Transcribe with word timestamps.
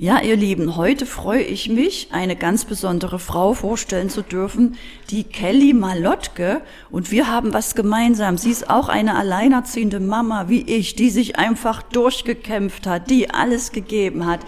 Ja, 0.00 0.22
ihr 0.22 0.36
Lieben, 0.36 0.76
heute 0.76 1.06
freue 1.06 1.42
ich 1.42 1.68
mich, 1.68 2.10
eine 2.12 2.36
ganz 2.36 2.64
besondere 2.64 3.18
Frau 3.18 3.52
vorstellen 3.52 4.10
zu 4.10 4.22
dürfen, 4.22 4.76
die 5.10 5.24
Kelly 5.24 5.74
Malotke. 5.74 6.60
Und 6.88 7.10
wir 7.10 7.26
haben 7.26 7.52
was 7.52 7.74
gemeinsam. 7.74 8.38
Sie 8.38 8.52
ist 8.52 8.70
auch 8.70 8.88
eine 8.88 9.16
alleinerziehende 9.16 9.98
Mama 9.98 10.48
wie 10.48 10.62
ich, 10.62 10.94
die 10.94 11.10
sich 11.10 11.36
einfach 11.36 11.82
durchgekämpft 11.82 12.86
hat, 12.86 13.10
die 13.10 13.30
alles 13.30 13.72
gegeben 13.72 14.24
hat, 14.24 14.38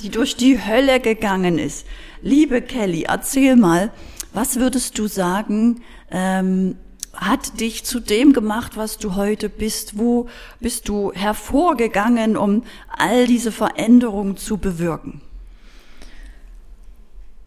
die 0.00 0.10
durch 0.10 0.36
die 0.36 0.64
Hölle 0.64 1.00
gegangen 1.00 1.58
ist. 1.58 1.88
Liebe 2.22 2.62
Kelly, 2.62 3.06
erzähl 3.08 3.56
mal, 3.56 3.90
was 4.32 4.60
würdest 4.60 4.96
du 4.96 5.08
sagen, 5.08 5.80
ähm, 6.12 6.76
hat 7.14 7.60
dich 7.60 7.84
zu 7.84 8.00
dem 8.00 8.32
gemacht, 8.32 8.76
was 8.76 8.98
du 8.98 9.14
heute 9.14 9.48
bist? 9.48 9.98
Wo 9.98 10.28
bist 10.60 10.88
du 10.88 11.12
hervorgegangen, 11.12 12.36
um 12.36 12.64
all 12.88 13.26
diese 13.26 13.52
Veränderungen 13.52 14.36
zu 14.36 14.58
bewirken? 14.58 15.20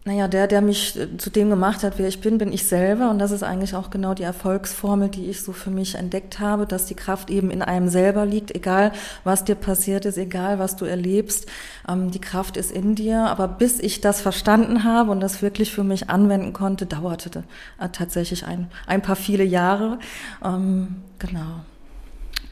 Naja, 0.06 0.28
der, 0.28 0.46
der 0.46 0.60
mich 0.60 0.98
äh, 0.98 1.16
zu 1.16 1.30
dem 1.30 1.48
gemacht 1.48 1.82
hat, 1.82 1.94
wer 1.96 2.06
ich 2.06 2.20
bin, 2.20 2.36
bin 2.36 2.52
ich 2.52 2.66
selber. 2.66 3.08
Und 3.08 3.18
das 3.18 3.30
ist 3.30 3.42
eigentlich 3.42 3.74
auch 3.74 3.88
genau 3.88 4.12
die 4.12 4.22
Erfolgsformel, 4.22 5.08
die 5.08 5.30
ich 5.30 5.40
so 5.40 5.52
für 5.52 5.70
mich 5.70 5.94
entdeckt 5.94 6.40
habe, 6.40 6.66
dass 6.66 6.84
die 6.84 6.94
Kraft 6.94 7.30
eben 7.30 7.50
in 7.50 7.62
einem 7.62 7.88
selber 7.88 8.26
liegt, 8.26 8.54
egal 8.54 8.92
was 9.24 9.44
dir 9.44 9.54
passiert 9.54 10.04
ist, 10.04 10.18
egal 10.18 10.58
was 10.58 10.76
du 10.76 10.84
erlebst. 10.84 11.46
Ähm, 11.88 12.10
die 12.10 12.20
Kraft 12.20 12.58
ist 12.58 12.70
in 12.70 12.94
dir. 12.94 13.20
Aber 13.20 13.48
bis 13.48 13.80
ich 13.80 14.02
das 14.02 14.20
verstanden 14.20 14.84
habe 14.84 15.10
und 15.10 15.20
das 15.20 15.40
wirklich 15.40 15.72
für 15.72 15.84
mich 15.84 16.10
anwenden 16.10 16.52
konnte, 16.52 16.84
dauerte 16.84 17.44
äh, 17.80 17.88
tatsächlich 17.88 18.44
ein, 18.44 18.70
ein 18.86 19.00
paar 19.00 19.16
viele 19.16 19.44
Jahre. 19.44 19.98
Ähm, 20.44 20.96
genau. 21.18 21.62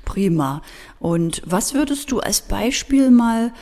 Prima. 0.06 0.62
Und 0.98 1.42
was 1.44 1.74
würdest 1.74 2.10
du 2.10 2.20
als 2.20 2.40
Beispiel 2.40 3.10
mal 3.10 3.52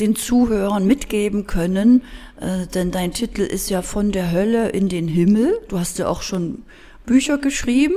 den 0.00 0.16
Zuhörern 0.16 0.86
mitgeben 0.86 1.46
können, 1.46 2.02
äh, 2.40 2.66
denn 2.66 2.90
dein 2.90 3.12
Titel 3.12 3.42
ist 3.42 3.70
ja 3.70 3.82
von 3.82 4.12
der 4.12 4.32
Hölle 4.32 4.70
in 4.70 4.88
den 4.88 5.08
Himmel. 5.08 5.58
Du 5.68 5.78
hast 5.78 5.98
ja 5.98 6.08
auch 6.08 6.22
schon 6.22 6.62
Bücher 7.06 7.38
geschrieben. 7.38 7.96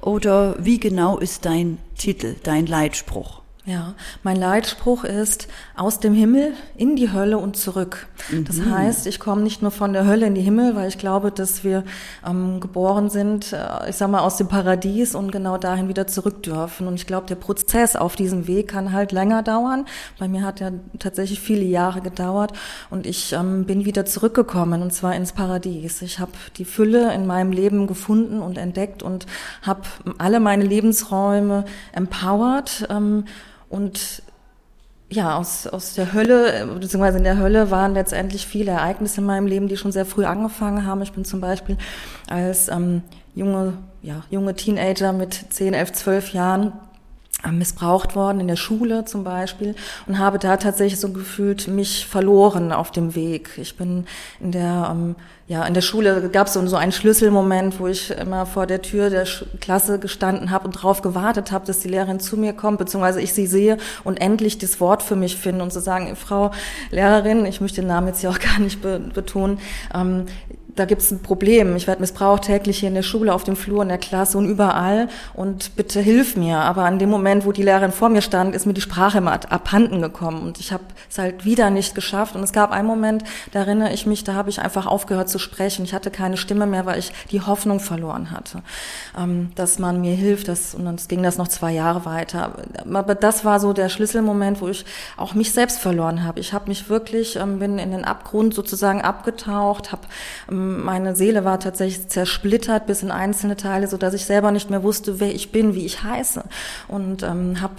Oder 0.00 0.56
wie 0.58 0.78
genau 0.78 1.18
ist 1.18 1.46
dein 1.46 1.78
Titel, 1.96 2.36
dein 2.42 2.66
Leitspruch? 2.66 3.43
Ja, 3.66 3.94
mein 4.22 4.36
Leitspruch 4.36 5.04
ist 5.04 5.48
aus 5.74 5.98
dem 5.98 6.12
Himmel 6.12 6.52
in 6.76 6.96
die 6.96 7.12
Hölle 7.12 7.38
und 7.38 7.56
zurück. 7.56 8.08
Mhm. 8.30 8.44
Das 8.44 8.60
heißt, 8.60 9.06
ich 9.06 9.18
komme 9.18 9.40
nicht 9.40 9.62
nur 9.62 9.70
von 9.70 9.94
der 9.94 10.04
Hölle 10.04 10.26
in 10.26 10.34
die 10.34 10.42
Himmel, 10.42 10.76
weil 10.76 10.86
ich 10.86 10.98
glaube, 10.98 11.30
dass 11.30 11.64
wir 11.64 11.82
ähm, 12.26 12.60
geboren 12.60 13.08
sind, 13.08 13.54
äh, 13.54 13.88
ich 13.88 13.96
sag 13.96 14.10
mal, 14.10 14.20
aus 14.20 14.36
dem 14.36 14.48
Paradies 14.48 15.14
und 15.14 15.32
genau 15.32 15.56
dahin 15.56 15.88
wieder 15.88 16.06
zurück 16.06 16.42
dürfen. 16.42 16.86
Und 16.86 16.96
ich 16.96 17.06
glaube, 17.06 17.26
der 17.26 17.36
Prozess 17.36 17.96
auf 17.96 18.16
diesem 18.16 18.46
Weg 18.46 18.68
kann 18.68 18.92
halt 18.92 19.12
länger 19.12 19.42
dauern. 19.42 19.86
Bei 20.18 20.28
mir 20.28 20.42
hat 20.42 20.60
er 20.60 20.74
tatsächlich 20.98 21.40
viele 21.40 21.64
Jahre 21.64 22.02
gedauert 22.02 22.52
und 22.90 23.06
ich 23.06 23.32
ähm, 23.32 23.64
bin 23.64 23.86
wieder 23.86 24.04
zurückgekommen 24.04 24.82
und 24.82 24.92
zwar 24.92 25.16
ins 25.16 25.32
Paradies. 25.32 26.02
Ich 26.02 26.18
habe 26.18 26.32
die 26.58 26.66
Fülle 26.66 27.14
in 27.14 27.26
meinem 27.26 27.50
Leben 27.50 27.86
gefunden 27.86 28.42
und 28.42 28.58
entdeckt 28.58 29.02
und 29.02 29.24
habe 29.62 29.80
alle 30.18 30.38
meine 30.38 30.64
Lebensräume 30.64 31.64
empowered. 31.94 32.86
Ähm, 32.90 33.24
und 33.74 34.22
ja, 35.10 35.36
aus, 35.36 35.66
aus 35.66 35.94
der 35.94 36.12
Hölle, 36.12 36.66
beziehungsweise 36.80 37.18
in 37.18 37.24
der 37.24 37.38
Hölle 37.38 37.70
waren 37.70 37.94
letztendlich 37.94 38.46
viele 38.46 38.70
Ereignisse 38.70 39.20
in 39.20 39.26
meinem 39.26 39.46
Leben, 39.46 39.68
die 39.68 39.76
schon 39.76 39.92
sehr 39.92 40.06
früh 40.06 40.24
angefangen 40.24 40.86
haben. 40.86 41.02
Ich 41.02 41.12
bin 41.12 41.24
zum 41.24 41.40
Beispiel 41.40 41.76
als 42.28 42.68
ähm, 42.68 43.02
junge, 43.34 43.74
ja, 44.02 44.22
junge 44.30 44.54
Teenager 44.54 45.12
mit 45.12 45.34
10, 45.50 45.74
11, 45.74 45.92
12 45.92 46.32
Jahren 46.32 46.72
missbraucht 47.52 48.16
worden, 48.16 48.40
in 48.40 48.48
der 48.48 48.56
Schule 48.56 49.04
zum 49.04 49.24
Beispiel, 49.24 49.74
und 50.06 50.18
habe 50.18 50.38
da 50.38 50.56
tatsächlich 50.56 51.00
so 51.00 51.10
gefühlt 51.10 51.68
mich 51.68 52.06
verloren 52.06 52.72
auf 52.72 52.90
dem 52.90 53.14
Weg. 53.14 53.50
Ich 53.56 53.76
bin 53.76 54.06
in 54.40 54.52
der, 54.52 54.88
ähm, 54.90 55.16
ja, 55.46 55.64
in 55.64 55.74
der 55.74 55.82
Schule 55.82 56.30
gab 56.30 56.46
es 56.46 56.54
so, 56.54 56.66
so 56.66 56.76
einen 56.76 56.92
Schlüsselmoment, 56.92 57.78
wo 57.78 57.86
ich 57.86 58.10
immer 58.10 58.46
vor 58.46 58.66
der 58.66 58.80
Tür 58.80 59.10
der 59.10 59.26
Klasse 59.60 59.98
gestanden 59.98 60.50
habe 60.50 60.66
und 60.66 60.76
darauf 60.76 61.02
gewartet 61.02 61.52
habe, 61.52 61.66
dass 61.66 61.80
die 61.80 61.88
Lehrerin 61.88 62.20
zu 62.20 62.36
mir 62.36 62.54
kommt, 62.54 62.78
beziehungsweise 62.78 63.20
ich 63.20 63.34
sie 63.34 63.46
sehe 63.46 63.76
und 64.04 64.20
endlich 64.20 64.58
das 64.58 64.80
Wort 64.80 65.02
für 65.02 65.16
mich 65.16 65.36
finde 65.36 65.62
und 65.62 65.72
zu 65.72 65.80
sagen, 65.80 66.16
Frau 66.16 66.50
Lehrerin, 66.90 67.44
ich 67.44 67.60
möchte 67.60 67.82
den 67.82 67.88
Namen 67.88 68.08
jetzt 68.08 68.20
hier 68.20 68.30
auch 68.30 68.38
gar 68.38 68.58
nicht 68.58 68.80
betonen, 68.80 69.58
ähm, 69.94 70.26
da 70.76 70.84
gibt 70.84 71.02
es 71.02 71.10
ein 71.10 71.22
Problem. 71.22 71.76
Ich 71.76 71.86
werde 71.86 72.00
missbraucht 72.00 72.42
täglich 72.42 72.78
hier 72.78 72.88
in 72.88 72.94
der 72.94 73.02
Schule, 73.02 73.32
auf 73.32 73.44
dem 73.44 73.56
Flur, 73.56 73.82
in 73.82 73.88
der 73.88 73.98
Klasse 73.98 74.38
und 74.38 74.46
überall. 74.46 75.08
Und 75.34 75.76
bitte 75.76 76.00
hilf 76.00 76.36
mir. 76.36 76.58
Aber 76.58 76.84
an 76.84 76.98
dem 76.98 77.10
Moment, 77.10 77.46
wo 77.46 77.52
die 77.52 77.62
Lehrerin 77.62 77.92
vor 77.92 78.08
mir 78.08 78.22
stand, 78.22 78.54
ist 78.54 78.66
mir 78.66 78.74
die 78.74 78.80
Sprache 78.80 79.18
immer 79.18 79.32
abhanden 79.32 80.02
gekommen. 80.02 80.42
Und 80.42 80.58
ich 80.58 80.72
habe 80.72 80.84
es 81.08 81.18
halt 81.18 81.44
wieder 81.44 81.70
nicht 81.70 81.94
geschafft. 81.94 82.34
Und 82.34 82.42
es 82.42 82.52
gab 82.52 82.72
einen 82.72 82.88
Moment, 82.88 83.22
da 83.52 83.60
erinnere 83.60 83.92
ich 83.92 84.06
mich, 84.06 84.24
da 84.24 84.34
habe 84.34 84.50
ich 84.50 84.60
einfach 84.60 84.86
aufgehört 84.86 85.28
zu 85.28 85.38
sprechen. 85.38 85.84
Ich 85.84 85.94
hatte 85.94 86.10
keine 86.10 86.36
Stimme 86.36 86.66
mehr, 86.66 86.86
weil 86.86 86.98
ich 86.98 87.12
die 87.30 87.40
Hoffnung 87.40 87.78
verloren 87.78 88.32
hatte, 88.32 88.62
ähm, 89.16 89.52
dass 89.54 89.78
man 89.78 90.00
mir 90.00 90.14
hilft. 90.14 90.48
Dass, 90.48 90.74
und 90.74 90.84
dann 90.84 90.96
ging 91.08 91.22
das 91.22 91.38
noch 91.38 91.48
zwei 91.48 91.72
Jahre 91.72 92.04
weiter. 92.04 92.56
Aber 92.92 93.14
das 93.14 93.44
war 93.44 93.60
so 93.60 93.72
der 93.72 93.88
Schlüsselmoment, 93.88 94.60
wo 94.60 94.68
ich 94.68 94.84
auch 95.16 95.34
mich 95.34 95.52
selbst 95.52 95.78
verloren 95.78 96.24
habe. 96.24 96.40
Ich 96.40 96.52
habe 96.52 96.68
mich 96.68 96.88
wirklich, 96.88 97.36
ähm, 97.36 97.60
bin 97.60 97.78
in 97.78 97.92
den 97.92 98.04
Abgrund 98.04 98.54
sozusagen 98.54 99.02
abgetaucht, 99.02 99.92
habe 99.92 100.02
ähm, 100.50 100.63
meine 100.64 101.14
Seele 101.16 101.44
war 101.44 101.60
tatsächlich 101.60 102.08
zersplittert 102.08 102.86
bis 102.86 103.02
in 103.02 103.10
einzelne 103.10 103.56
Teile, 103.56 103.88
so 103.88 103.96
dass 103.96 104.14
ich 104.14 104.24
selber 104.24 104.50
nicht 104.50 104.70
mehr 104.70 104.82
wusste, 104.82 105.20
wer 105.20 105.34
ich 105.34 105.52
bin, 105.52 105.74
wie 105.74 105.86
ich 105.86 106.02
heiße. 106.02 106.44
Und 106.88 107.22
ähm, 107.22 107.60
habe 107.60 107.74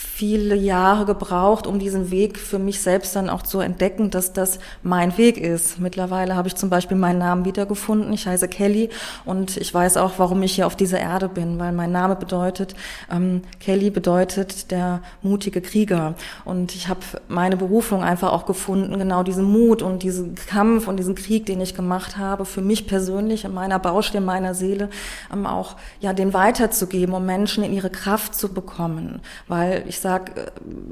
viele 0.00 0.54
Jahre 0.54 1.06
gebraucht, 1.06 1.66
um 1.66 1.80
diesen 1.80 2.12
Weg 2.12 2.38
für 2.38 2.60
mich 2.60 2.80
selbst 2.80 3.16
dann 3.16 3.28
auch 3.28 3.42
zu 3.42 3.58
entdecken, 3.58 4.10
dass 4.10 4.32
das 4.32 4.60
mein 4.84 5.18
Weg 5.18 5.36
ist. 5.36 5.80
Mittlerweile 5.80 6.36
habe 6.36 6.46
ich 6.46 6.54
zum 6.54 6.70
Beispiel 6.70 6.96
meinen 6.96 7.18
Namen 7.18 7.44
wiedergefunden. 7.44 8.12
Ich 8.12 8.28
heiße 8.28 8.46
Kelly 8.46 8.90
und 9.24 9.56
ich 9.56 9.74
weiß 9.74 9.96
auch, 9.96 10.12
warum 10.18 10.40
ich 10.44 10.54
hier 10.54 10.68
auf 10.68 10.76
dieser 10.76 11.00
Erde 11.00 11.28
bin, 11.28 11.58
weil 11.58 11.72
mein 11.72 11.90
Name 11.90 12.14
bedeutet, 12.14 12.76
ähm, 13.10 13.42
Kelly 13.58 13.90
bedeutet 13.90 14.70
der 14.70 15.02
mutige 15.22 15.60
Krieger. 15.60 16.14
Und 16.44 16.76
ich 16.76 16.86
habe 16.86 17.00
meine 17.26 17.56
Berufung 17.56 18.04
einfach 18.04 18.32
auch 18.32 18.46
gefunden, 18.46 18.96
genau 19.00 19.24
diesen 19.24 19.44
Mut 19.44 19.82
und 19.82 20.04
diesen 20.04 20.36
Kampf 20.36 20.86
und 20.86 20.96
diesen 20.96 21.16
Krieg, 21.16 21.44
den 21.44 21.60
ich 21.60 21.74
gemacht 21.74 22.16
habe, 22.16 22.44
für 22.44 22.62
mich 22.62 22.86
persönlich 22.86 23.44
in 23.44 23.52
meiner 23.52 23.80
Baustelle, 23.80 24.20
in 24.20 24.26
meiner 24.26 24.54
Seele, 24.54 24.90
ähm, 25.32 25.44
auch 25.44 25.74
ja 25.98 26.12
den 26.12 26.34
weiterzugeben, 26.34 27.16
um 27.16 27.26
Menschen 27.26 27.64
in 27.64 27.72
ihre 27.72 27.90
Kraft 27.90 28.36
zu 28.36 28.52
bekommen, 28.52 29.22
weil 29.48 29.87
ich 29.88 30.00
sage, 30.00 30.32
äh, 30.36 30.50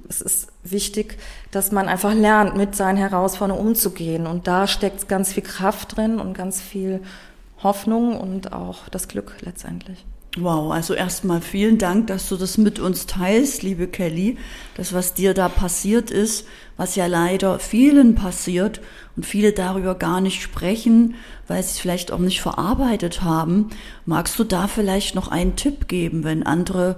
es 0.09 0.21
ist 0.21 0.49
wichtig, 0.65 1.19
dass 1.51 1.73
man 1.73 1.89
einfach 1.89 2.15
lernt, 2.15 2.57
mit 2.57 2.75
seinen 2.75 2.97
Herausforderungen 2.97 3.69
umzugehen. 3.69 4.27
Und 4.27 4.47
da 4.47 4.67
steckt 4.67 5.09
ganz 5.09 5.33
viel 5.33 5.43
Kraft 5.43 5.97
drin 5.97 6.19
und 6.19 6.35
ganz 6.35 6.61
viel 6.61 7.01
Hoffnung 7.63 8.19
und 8.19 8.53
auch 8.53 8.89
das 8.89 9.09
Glück 9.09 9.37
letztendlich. 9.41 10.05
Wow, 10.39 10.71
also 10.71 10.93
erstmal 10.93 11.41
vielen 11.41 11.79
Dank, 11.79 12.09
dass 12.09 12.29
du 12.29 12.37
das 12.37 12.59
mit 12.59 12.79
uns 12.79 13.07
teilst, 13.07 13.63
liebe 13.63 13.87
Kelly. 13.87 14.37
Das, 14.77 14.93
was 14.93 15.15
dir 15.15 15.33
da 15.33 15.49
passiert 15.49 16.11
ist, 16.11 16.47
was 16.77 16.95
ja 16.95 17.07
leider 17.07 17.59
vielen 17.59 18.15
passiert 18.15 18.83
und 19.17 19.25
viele 19.25 19.53
darüber 19.53 19.95
gar 19.95 20.21
nicht 20.21 20.43
sprechen, 20.43 21.15
weil 21.49 21.63
sie 21.63 21.71
es 21.71 21.79
vielleicht 21.79 22.13
auch 22.13 22.19
nicht 22.19 22.43
verarbeitet 22.43 23.23
haben. 23.23 23.71
Magst 24.05 24.39
du 24.39 24.45
da 24.45 24.69
vielleicht 24.69 25.15
noch 25.15 25.29
einen 25.29 25.57
Tipp 25.57 25.89
geben, 25.89 26.23
wenn 26.23 26.43
andere 26.43 26.97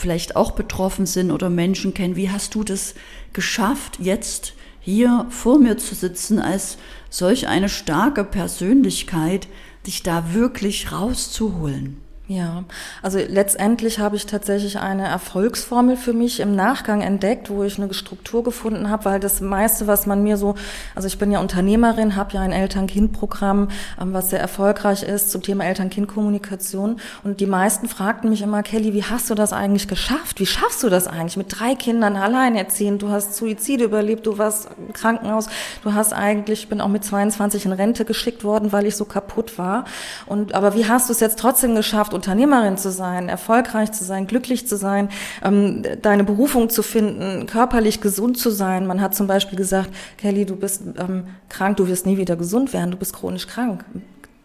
vielleicht 0.00 0.34
auch 0.34 0.52
betroffen 0.52 1.06
sind 1.06 1.30
oder 1.30 1.50
Menschen 1.50 1.94
kennen. 1.94 2.16
Wie 2.16 2.30
hast 2.30 2.54
du 2.54 2.64
das 2.64 2.94
geschafft, 3.32 3.98
jetzt 4.00 4.54
hier 4.80 5.26
vor 5.28 5.58
mir 5.58 5.76
zu 5.76 5.94
sitzen 5.94 6.38
als 6.38 6.78
solch 7.10 7.46
eine 7.46 7.68
starke 7.68 8.24
Persönlichkeit, 8.24 9.46
dich 9.86 10.02
da 10.02 10.32
wirklich 10.32 10.90
rauszuholen? 10.90 11.98
Ja, 12.30 12.62
also 13.02 13.18
letztendlich 13.18 13.98
habe 13.98 14.14
ich 14.14 14.24
tatsächlich 14.24 14.78
eine 14.78 15.08
Erfolgsformel 15.08 15.96
für 15.96 16.12
mich 16.12 16.38
im 16.38 16.54
Nachgang 16.54 17.00
entdeckt, 17.00 17.50
wo 17.50 17.64
ich 17.64 17.76
eine 17.76 17.92
Struktur 17.92 18.44
gefunden 18.44 18.88
habe, 18.88 19.04
weil 19.04 19.18
das 19.18 19.40
meiste, 19.40 19.88
was 19.88 20.06
man 20.06 20.22
mir 20.22 20.36
so, 20.36 20.54
also 20.94 21.08
ich 21.08 21.18
bin 21.18 21.32
ja 21.32 21.40
Unternehmerin, 21.40 22.14
habe 22.14 22.34
ja 22.34 22.40
ein 22.42 22.52
Eltern-Kind-Programm, 22.52 23.70
ähm, 24.00 24.12
was 24.12 24.30
sehr 24.30 24.38
erfolgreich 24.38 25.02
ist 25.02 25.32
zum 25.32 25.42
Thema 25.42 25.64
Eltern-Kind-Kommunikation 25.64 27.00
und 27.24 27.40
die 27.40 27.46
meisten 27.46 27.88
fragten 27.88 28.30
mich 28.30 28.42
immer, 28.42 28.62
Kelly, 28.62 28.94
wie 28.94 29.02
hast 29.02 29.28
du 29.28 29.34
das 29.34 29.52
eigentlich 29.52 29.88
geschafft? 29.88 30.38
Wie 30.38 30.46
schaffst 30.46 30.84
du 30.84 30.88
das 30.88 31.08
eigentlich 31.08 31.36
mit 31.36 31.58
drei 31.58 31.74
Kindern 31.74 32.14
alleinerziehend? 32.14 33.02
Du 33.02 33.08
hast 33.08 33.34
Suizide 33.34 33.82
überlebt, 33.82 34.24
du 34.28 34.38
warst 34.38 34.68
im 34.78 34.92
Krankenhaus, 34.92 35.48
du 35.82 35.94
hast 35.94 36.12
eigentlich, 36.12 36.60
ich 36.60 36.68
bin 36.68 36.80
auch 36.80 36.86
mit 36.86 37.02
22 37.02 37.66
in 37.66 37.72
Rente 37.72 38.04
geschickt 38.04 38.44
worden, 38.44 38.70
weil 38.70 38.86
ich 38.86 38.94
so 38.94 39.04
kaputt 39.04 39.58
war 39.58 39.84
und 40.26 40.54
aber 40.54 40.76
wie 40.76 40.86
hast 40.86 41.08
du 41.08 41.12
es 41.12 41.18
jetzt 41.18 41.40
trotzdem 41.40 41.74
geschafft? 41.74 42.14
Unternehmerin 42.20 42.76
zu 42.76 42.90
sein, 42.90 43.30
erfolgreich 43.30 43.92
zu 43.92 44.04
sein, 44.04 44.26
glücklich 44.26 44.68
zu 44.68 44.76
sein, 44.76 45.08
ähm, 45.42 45.82
deine 46.02 46.22
Berufung 46.22 46.68
zu 46.68 46.82
finden, 46.82 47.46
körperlich 47.46 48.02
gesund 48.02 48.36
zu 48.36 48.50
sein. 48.50 48.86
Man 48.86 49.00
hat 49.00 49.14
zum 49.14 49.26
Beispiel 49.26 49.56
gesagt, 49.56 49.88
Kelly, 50.18 50.44
du 50.44 50.54
bist 50.54 50.82
ähm, 50.98 51.24
krank, 51.48 51.78
du 51.78 51.88
wirst 51.88 52.04
nie 52.04 52.18
wieder 52.18 52.36
gesund 52.36 52.74
werden, 52.74 52.90
du 52.90 52.98
bist 52.98 53.14
chronisch 53.14 53.46
krank, 53.46 53.86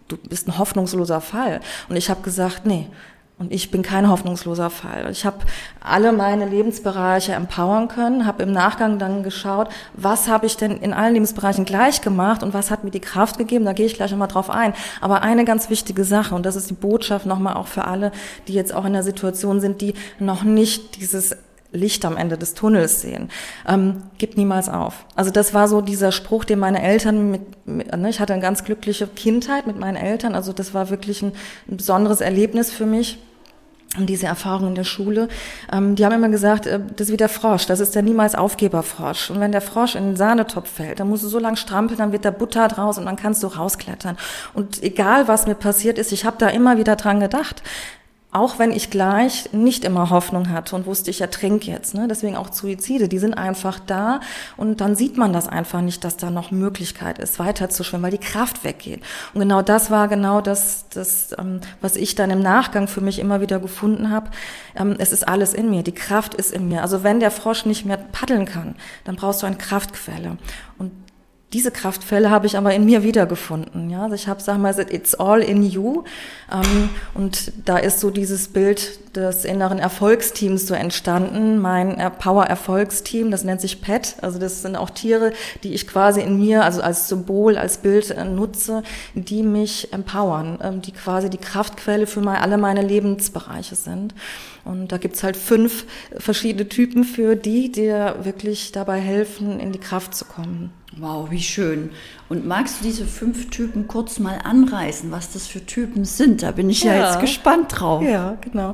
du 0.07 0.15
bist 0.15 0.47
ein 0.47 0.57
hoffnungsloser 0.57 1.19
Fall. 1.19 1.59
Und 1.89 1.97
ich 1.97 2.09
habe 2.09 2.21
gesagt, 2.21 2.65
nee, 2.65 2.87
Und 3.37 3.51
ich 3.51 3.69
bin 3.69 3.81
kein 3.81 4.09
hoffnungsloser 4.09 4.69
Fall. 4.69 5.09
Ich 5.11 5.25
habe 5.25 5.39
alle 5.81 6.13
meine 6.13 6.45
Lebensbereiche 6.45 7.33
empowern 7.33 7.89
können, 7.89 8.25
habe 8.25 8.43
im 8.43 8.53
Nachgang 8.53 8.97
dann 8.97 9.23
geschaut, 9.23 9.67
was 9.93 10.29
habe 10.29 10.45
ich 10.45 10.55
denn 10.55 10.77
in 10.77 10.93
allen 10.93 11.15
Lebensbereichen 11.15 11.65
gleich 11.65 11.99
gemacht 11.99 12.43
und 12.43 12.53
was 12.53 12.71
hat 12.71 12.85
mir 12.85 12.91
die 12.91 13.01
Kraft 13.01 13.37
gegeben. 13.37 13.65
Da 13.65 13.73
gehe 13.73 13.87
ich 13.87 13.95
gleich 13.95 14.11
nochmal 14.11 14.29
drauf 14.29 14.49
ein. 14.49 14.73
Aber 15.01 15.21
eine 15.21 15.43
ganz 15.43 15.69
wichtige 15.69 16.05
Sache, 16.05 16.33
und 16.33 16.45
das 16.45 16.55
ist 16.55 16.69
die 16.69 16.75
Botschaft 16.75 17.25
nochmal 17.25 17.55
auch 17.55 17.67
für 17.67 17.83
alle, 17.83 18.13
die 18.47 18.53
jetzt 18.53 18.73
auch 18.73 18.85
in 18.85 18.93
der 18.93 19.03
Situation 19.03 19.59
sind, 19.59 19.81
die 19.81 19.95
noch 20.17 20.43
nicht 20.43 20.95
dieses 21.01 21.35
Licht 21.71 22.05
am 22.05 22.17
Ende 22.17 22.37
des 22.37 22.53
Tunnels 22.53 23.01
sehen. 23.01 23.29
Ähm, 23.67 24.03
gib 24.17 24.37
niemals 24.37 24.69
auf. 24.69 25.05
Also 25.15 25.31
das 25.31 25.53
war 25.53 25.67
so 25.67 25.81
dieser 25.81 26.11
Spruch, 26.11 26.45
den 26.45 26.59
meine 26.59 26.81
Eltern 26.81 27.31
mit, 27.31 27.67
mit 27.67 27.95
ne, 27.95 28.09
ich 28.09 28.19
hatte 28.19 28.33
eine 28.33 28.41
ganz 28.41 28.63
glückliche 28.63 29.07
Kindheit 29.07 29.67
mit 29.67 29.77
meinen 29.77 29.97
Eltern, 29.97 30.35
also 30.35 30.53
das 30.53 30.73
war 30.73 30.89
wirklich 30.89 31.21
ein, 31.21 31.33
ein 31.69 31.77
besonderes 31.77 32.21
Erlebnis 32.21 32.71
für 32.71 32.85
mich. 32.85 33.19
Und 33.97 34.07
diese 34.07 34.25
Erfahrung 34.25 34.69
in 34.69 34.75
der 34.75 34.83
Schule, 34.83 35.29
ähm, 35.71 35.95
die 35.95 36.05
haben 36.05 36.11
immer 36.11 36.27
gesagt, 36.27 36.67
äh, 36.67 36.79
das 36.97 37.07
ist 37.07 37.13
wie 37.13 37.17
der 37.17 37.29
Frosch, 37.29 37.65
das 37.65 37.79
ist 37.79 37.95
der 37.95 38.01
niemals 38.01 38.35
Aufgeberfrosch. 38.35 39.29
Und 39.29 39.39
wenn 39.39 39.53
der 39.53 39.61
Frosch 39.61 39.95
in 39.95 40.03
den 40.03 40.15
Sahnetopf 40.17 40.69
fällt, 40.69 40.99
dann 40.99 41.07
musst 41.07 41.23
du 41.23 41.29
so 41.29 41.39
lang 41.39 41.55
strampeln, 41.55 41.97
dann 41.97 42.11
wird 42.11 42.25
der 42.25 42.31
Butter 42.31 42.67
draus 42.67 42.97
und 42.97 43.05
dann 43.05 43.15
kannst 43.15 43.41
du 43.43 43.47
rausklettern. 43.47 44.17
Und 44.53 44.83
egal, 44.83 45.29
was 45.29 45.47
mir 45.47 45.55
passiert 45.55 45.97
ist, 45.97 46.11
ich 46.11 46.25
habe 46.25 46.35
da 46.39 46.49
immer 46.49 46.77
wieder 46.77 46.97
dran 46.97 47.21
gedacht 47.21 47.63
auch 48.35 48.59
wenn 48.59 48.73
ich 48.73 48.89
gleich 48.89 49.49
nicht 49.53 49.85
immer 49.85 50.09
Hoffnung 50.09 50.49
hatte 50.49 50.75
und 50.75 50.85
wusste, 50.85 51.09
ich 51.09 51.21
ertrinke 51.21 51.71
jetzt. 51.71 51.93
Ne? 51.93 52.09
Deswegen 52.09 52.35
auch 52.35 52.51
Suizide, 52.51 53.07
die 53.07 53.17
sind 53.17 53.33
einfach 53.33 53.79
da 53.79 54.19
und 54.57 54.81
dann 54.81 54.97
sieht 54.97 55.15
man 55.15 55.31
das 55.31 55.47
einfach 55.47 55.79
nicht, 55.79 56.03
dass 56.03 56.17
da 56.17 56.29
noch 56.29 56.51
Möglichkeit 56.51 57.17
ist, 57.17 57.39
weiter 57.39 57.69
zu 57.69 57.85
schwimmen, 57.85 58.03
weil 58.03 58.11
die 58.11 58.17
Kraft 58.17 58.65
weggeht. 58.65 59.01
Und 59.33 59.39
genau 59.39 59.61
das 59.61 59.89
war 59.89 60.09
genau 60.09 60.41
das, 60.41 60.85
das 60.89 61.33
ähm, 61.39 61.61
was 61.79 61.95
ich 61.95 62.15
dann 62.15 62.29
im 62.29 62.41
Nachgang 62.41 62.89
für 62.89 62.99
mich 62.99 63.19
immer 63.19 63.39
wieder 63.39 63.59
gefunden 63.59 64.11
habe. 64.11 64.31
Ähm, 64.75 64.95
es 64.99 65.13
ist 65.13 65.25
alles 65.25 65.53
in 65.53 65.69
mir, 65.69 65.83
die 65.83 65.93
Kraft 65.93 66.33
ist 66.33 66.51
in 66.51 66.67
mir. 66.67 66.81
Also 66.81 67.03
wenn 67.03 67.21
der 67.21 67.31
Frosch 67.31 67.65
nicht 67.65 67.85
mehr 67.85 67.97
paddeln 67.97 68.45
kann, 68.45 68.75
dann 69.05 69.15
brauchst 69.15 69.43
du 69.43 69.45
eine 69.47 69.55
Kraftquelle. 69.55 70.37
Und 70.77 70.91
diese 71.53 71.71
Kraftfälle 71.71 72.31
habe 72.31 72.47
ich 72.47 72.57
aber 72.57 72.73
in 72.73 72.85
mir 72.85 73.03
wiedergefunden. 73.03 73.89
Ja, 73.89 74.03
also 74.03 74.15
ich 74.15 74.27
habe, 74.27 74.41
sag 74.41 74.57
mal, 74.57 74.77
it's 74.89 75.15
all 75.15 75.41
in 75.41 75.63
you. 75.63 76.03
Ähm, 76.51 76.89
und 77.13 77.53
da 77.63 77.77
ist 77.77 77.99
so 77.99 78.09
dieses 78.09 78.49
Bild 78.49 79.15
des 79.15 79.45
inneren 79.45 79.79
Erfolgsteams 79.79 80.67
so 80.67 80.73
entstanden. 80.73 81.59
Mein 81.59 81.95
Power-Erfolgsteam, 82.19 83.31
das 83.31 83.43
nennt 83.43 83.61
sich 83.61 83.81
PET. 83.81 84.15
Also 84.21 84.39
das 84.39 84.63
sind 84.63 84.75
auch 84.75 84.89
Tiere, 84.89 85.31
die 85.63 85.73
ich 85.73 85.87
quasi 85.87 86.21
in 86.21 86.37
mir, 86.37 86.63
also 86.63 86.81
als 86.81 87.07
Symbol, 87.07 87.57
als 87.57 87.77
Bild 87.77 88.11
äh, 88.11 88.25
nutze, 88.25 88.83
die 89.13 89.43
mich 89.43 89.93
empowern, 89.93 90.59
ähm, 90.61 90.81
die 90.81 90.91
quasi 90.91 91.29
die 91.29 91.37
Kraftquelle 91.37 92.07
für 92.07 92.21
mein, 92.21 92.37
alle 92.37 92.57
meine 92.57 92.81
Lebensbereiche 92.81 93.75
sind. 93.75 94.13
Und 94.65 94.91
da 94.91 94.97
gibt's 94.97 95.23
halt 95.23 95.37
fünf 95.37 95.85
verschiedene 96.17 96.67
Typen 96.67 97.03
für 97.03 97.35
die, 97.35 97.71
die 97.71 97.91
wirklich 98.23 98.71
dabei 98.71 98.99
helfen, 98.99 99.59
in 99.59 99.71
die 99.71 99.79
Kraft 99.79 100.15
zu 100.15 100.25
kommen. 100.25 100.73
Wow, 100.97 101.29
wie 101.29 101.41
schön. 101.41 101.91
Und 102.27 102.47
magst 102.47 102.79
du 102.79 102.85
diese 102.85 103.05
fünf 103.05 103.51
Typen 103.51 103.87
kurz 103.87 104.17
mal 104.17 104.39
anreißen, 104.43 105.11
was 105.11 105.31
das 105.31 105.45
für 105.45 105.63
Typen 105.63 106.05
sind? 106.05 106.41
Da 106.41 106.51
bin 106.51 106.71
ich 106.71 106.81
ja, 106.81 106.95
ja 106.95 107.07
jetzt 107.07 107.19
gespannt 107.19 107.67
drauf. 107.69 108.01
Ja, 108.01 108.37
genau. 108.41 108.73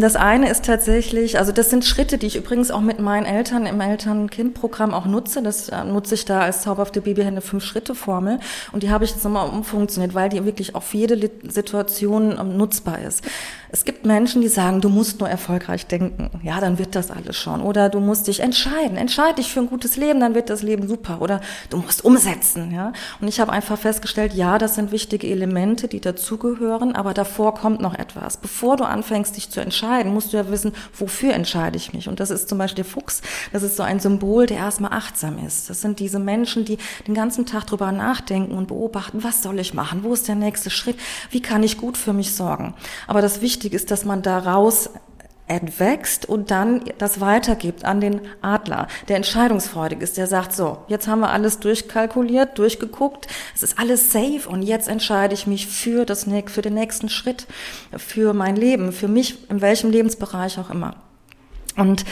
Das 0.00 0.14
eine 0.14 0.48
ist 0.48 0.64
tatsächlich, 0.64 1.36
also 1.38 1.50
das 1.50 1.70
sind 1.70 1.84
Schritte, 1.84 2.16
die 2.16 2.26
ich 2.26 2.36
übrigens 2.36 2.70
auch 2.70 2.80
mit 2.80 3.00
meinen 3.00 3.26
Eltern 3.26 3.66
im 3.66 3.80
Eltern-Kind-Programm 3.80 4.94
auch 4.94 5.06
nutze. 5.06 5.42
Das 5.42 5.68
äh, 5.68 5.82
nutze 5.82 6.14
ich 6.14 6.24
da 6.26 6.42
als 6.42 6.62
zauberhafte 6.62 7.00
Babyhände 7.00 7.40
Fünf-Schritte-Formel. 7.40 8.38
Und 8.70 8.84
die 8.84 8.90
habe 8.90 9.04
ich 9.04 9.10
jetzt 9.10 9.24
nochmal 9.24 9.48
umfunktioniert, 9.48 10.14
weil 10.14 10.28
die 10.28 10.44
wirklich 10.44 10.76
auf 10.76 10.94
jede 10.94 11.30
Situation 11.48 12.38
ähm, 12.38 12.56
nutzbar 12.56 13.00
ist. 13.00 13.24
Es 13.74 13.84
gibt 13.84 14.04
Menschen, 14.04 14.42
die 14.42 14.48
sagen, 14.48 14.80
du 14.80 14.90
musst 14.90 15.18
nur 15.18 15.28
erfolgreich 15.28 15.86
denken. 15.86 16.30
Ja, 16.42 16.60
dann 16.60 16.78
wird 16.78 16.94
das 16.94 17.10
alles 17.10 17.36
schon. 17.36 17.62
Oder 17.62 17.88
du 17.88 18.00
musst 18.00 18.28
dich 18.28 18.40
entscheiden. 18.40 18.96
Entscheide 18.96 19.36
dich 19.36 19.50
für 19.50 19.60
ein 19.60 19.68
gutes 19.68 19.96
Leben, 19.96 20.20
dann 20.20 20.34
wird 20.34 20.50
das 20.50 20.62
Leben 20.62 20.86
super. 20.86 21.22
Oder 21.22 21.40
du 21.70 21.78
musst 21.78 22.04
umsetzen. 22.04 22.70
Ja. 22.70 22.91
Und 23.20 23.28
ich 23.28 23.40
habe 23.40 23.52
einfach 23.52 23.78
festgestellt, 23.78 24.34
ja, 24.34 24.58
das 24.58 24.74
sind 24.74 24.92
wichtige 24.92 25.26
Elemente, 25.28 25.88
die 25.88 26.00
dazugehören, 26.00 26.94
aber 26.94 27.14
davor 27.14 27.54
kommt 27.54 27.80
noch 27.80 27.94
etwas. 27.94 28.36
Bevor 28.36 28.76
du 28.76 28.84
anfängst, 28.84 29.36
dich 29.36 29.50
zu 29.50 29.60
entscheiden, 29.60 30.12
musst 30.12 30.32
du 30.32 30.36
ja 30.36 30.50
wissen, 30.50 30.72
wofür 30.96 31.34
entscheide 31.34 31.76
ich 31.76 31.92
mich. 31.92 32.08
Und 32.08 32.20
das 32.20 32.30
ist 32.30 32.48
zum 32.48 32.58
Beispiel 32.58 32.84
der 32.84 32.92
Fuchs. 32.92 33.22
Das 33.52 33.62
ist 33.62 33.76
so 33.76 33.82
ein 33.82 34.00
Symbol, 34.00 34.46
der 34.46 34.58
erstmal 34.58 34.92
achtsam 34.92 35.44
ist. 35.46 35.70
Das 35.70 35.80
sind 35.80 35.98
diese 35.98 36.18
Menschen, 36.18 36.64
die 36.64 36.78
den 37.06 37.14
ganzen 37.14 37.46
Tag 37.46 37.66
drüber 37.66 37.90
nachdenken 37.90 38.54
und 38.54 38.68
beobachten, 38.68 39.24
was 39.24 39.42
soll 39.42 39.58
ich 39.58 39.74
machen? 39.74 40.02
Wo 40.02 40.12
ist 40.12 40.28
der 40.28 40.34
nächste 40.34 40.70
Schritt? 40.70 40.98
Wie 41.30 41.40
kann 41.40 41.62
ich 41.62 41.78
gut 41.78 41.96
für 41.96 42.12
mich 42.12 42.34
sorgen? 42.34 42.74
Aber 43.06 43.22
das 43.22 43.40
Wichtige 43.40 43.62
wichtig 43.62 43.74
ist, 43.74 43.90
dass 43.90 44.04
man 44.04 44.22
daraus 44.22 44.90
entwächst 45.54 46.26
und 46.28 46.50
dann 46.50 46.82
das 46.98 47.20
weitergibt 47.20 47.84
an 47.84 48.00
den 48.00 48.20
Adler, 48.40 48.88
der 49.08 49.16
entscheidungsfreudig 49.16 50.00
ist, 50.00 50.16
der 50.16 50.26
sagt, 50.26 50.52
so, 50.52 50.78
jetzt 50.88 51.08
haben 51.08 51.20
wir 51.20 51.30
alles 51.30 51.58
durchkalkuliert, 51.58 52.58
durchgeguckt, 52.58 53.26
es 53.54 53.62
ist 53.62 53.78
alles 53.78 54.12
safe 54.12 54.48
und 54.48 54.62
jetzt 54.62 54.88
entscheide 54.88 55.34
ich 55.34 55.46
mich 55.46 55.66
für, 55.66 56.04
das, 56.04 56.26
für 56.46 56.62
den 56.62 56.74
nächsten 56.74 57.08
Schritt, 57.08 57.46
für 57.96 58.32
mein 58.34 58.56
Leben, 58.56 58.92
für 58.92 59.08
mich, 59.08 59.48
in 59.50 59.60
welchem 59.60 59.90
Lebensbereich 59.90 60.58
auch 60.58 60.70
immer. 60.70 60.96
Und 61.76 62.04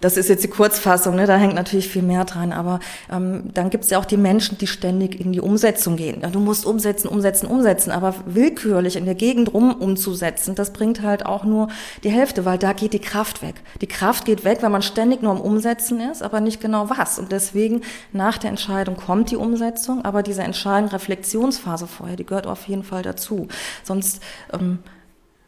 das 0.00 0.16
ist 0.16 0.28
jetzt 0.28 0.42
die 0.44 0.48
Kurzfassung, 0.48 1.14
ne? 1.14 1.26
da 1.26 1.36
hängt 1.36 1.54
natürlich 1.54 1.88
viel 1.88 2.02
mehr 2.02 2.24
dran, 2.24 2.52
aber 2.52 2.80
ähm, 3.10 3.50
dann 3.52 3.70
gibt 3.70 3.84
es 3.84 3.90
ja 3.90 3.98
auch 3.98 4.04
die 4.04 4.16
Menschen, 4.16 4.56
die 4.58 4.66
ständig 4.66 5.20
in 5.20 5.32
die 5.32 5.40
Umsetzung 5.40 5.96
gehen. 5.96 6.22
Du 6.32 6.40
musst 6.40 6.64
umsetzen, 6.64 7.08
umsetzen, 7.08 7.46
umsetzen, 7.46 7.90
aber 7.90 8.14
willkürlich 8.24 8.96
in 8.96 9.04
der 9.04 9.14
Gegend 9.14 9.52
rum 9.52 9.72
umzusetzen, 9.72 10.54
das 10.54 10.72
bringt 10.72 11.02
halt 11.02 11.26
auch 11.26 11.44
nur 11.44 11.68
die 12.02 12.10
Hälfte, 12.10 12.44
weil 12.44 12.58
da 12.58 12.72
geht 12.72 12.94
die 12.94 12.98
Kraft 12.98 13.42
weg. 13.42 13.56
Die 13.80 13.86
Kraft 13.86 14.24
geht 14.24 14.44
weg, 14.44 14.58
weil 14.62 14.70
man 14.70 14.82
ständig 14.82 15.22
nur 15.22 15.32
am 15.32 15.40
Umsetzen 15.40 16.00
ist, 16.00 16.22
aber 16.22 16.40
nicht 16.40 16.60
genau 16.60 16.88
was. 16.88 17.18
Und 17.18 17.32
deswegen 17.32 17.82
nach 18.12 18.38
der 18.38 18.50
Entscheidung 18.50 18.96
kommt 18.96 19.30
die 19.30 19.36
Umsetzung, 19.36 20.04
aber 20.04 20.22
diese 20.22 20.42
entscheidende 20.42 20.94
Reflexionsphase 20.94 21.86
vorher, 21.86 22.16
die 22.16 22.26
gehört 22.26 22.46
auf 22.46 22.66
jeden 22.68 22.84
Fall 22.84 23.02
dazu. 23.02 23.48
Sonst 23.84 24.22
ähm, 24.52 24.78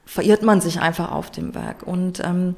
verirrt 0.04 0.42
man 0.42 0.60
sich 0.60 0.80
einfach 0.80 1.10
auf 1.10 1.30
dem 1.30 1.54
Werk. 1.54 1.82
Und 1.84 2.20
ähm, 2.24 2.54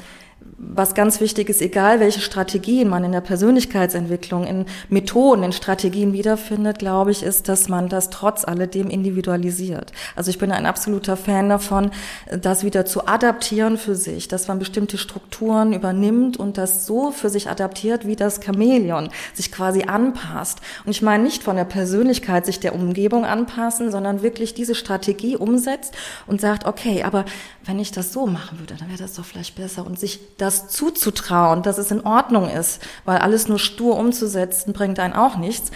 was 0.57 0.95
ganz 0.95 1.21
wichtig 1.21 1.49
ist, 1.49 1.61
egal 1.61 2.01
welche 2.01 2.21
Strategien 2.21 2.89
man 2.89 3.05
in 3.05 3.13
der 3.13 3.21
Persönlichkeitsentwicklung, 3.21 4.45
in 4.45 4.67
Methoden, 4.89 5.43
in 5.43 5.53
Strategien 5.53 6.13
wiederfindet, 6.13 6.79
glaube 6.79 7.11
ich, 7.11 7.23
ist, 7.23 7.49
dass 7.49 7.69
man 7.69 7.89
das 7.89 8.11
trotz 8.11 8.45
alledem 8.45 8.89
individualisiert. 8.89 9.93
Also 10.17 10.31
ich 10.31 10.39
bin 10.39 10.53
ein 10.53 10.67
absoluter 10.67 11.17
Fan 11.17 11.49
davon, 11.49 11.91
das 12.31 12.65
wieder 12.65 12.87
zu 12.87 13.07
adaptieren 13.07 13.79
für 13.79 13.95
sich, 13.95 14.29
dass 14.29 14.49
man 14.49 14.59
bestimmte 14.59 14.99
Strukturen 14.99 15.73
übernimmt 15.73 16.37
und 16.37 16.59
das 16.59 16.87
so 16.87 17.11
für 17.11 17.29
sich 17.29 17.49
adaptiert, 17.49 18.07
wie 18.07 18.17
das 18.17 18.41
Chamäleon 18.43 19.11
sich 19.33 19.53
quasi 19.53 19.85
anpasst. 19.85 20.61
Und 20.85 20.91
ich 20.91 21.03
meine 21.03 21.25
nicht 21.25 21.43
von 21.43 21.57
der 21.57 21.65
Persönlichkeit 21.65 22.47
sich 22.47 22.61
der 22.61 22.75
Umgebung 22.75 23.25
anpassen, 23.25 23.91
sondern 23.91 24.23
wirklich 24.23 24.55
diese 24.55 24.75
Strategie 24.75 25.37
umsetzt 25.37 25.95
und 26.27 26.41
sagt, 26.41 26.67
okay, 26.67 27.03
aber 27.03 27.25
wenn 27.65 27.79
ich 27.79 27.93
das 27.93 28.13
so 28.13 28.27
machen 28.27 28.59
würde, 28.59 28.75
dann 28.77 28.89
wäre 28.89 28.99
das 28.99 29.15
doch 29.15 29.25
vielleicht 29.25 29.57
besser 29.57 29.87
und 29.87 29.99
sich 29.99 30.34
das 30.39 30.69
zuzutrauen, 30.69 31.63
dass 31.63 31.79
es 31.79 31.91
in 31.91 32.05
Ordnung 32.05 32.49
ist, 32.49 32.83
weil 33.05 33.19
alles 33.19 33.49
nur 33.49 33.59
stur 33.59 33.97
umzusetzen 33.97 34.73
bringt 34.73 34.99
einen 34.99 35.15
auch 35.15 35.37
nichts. 35.37 35.71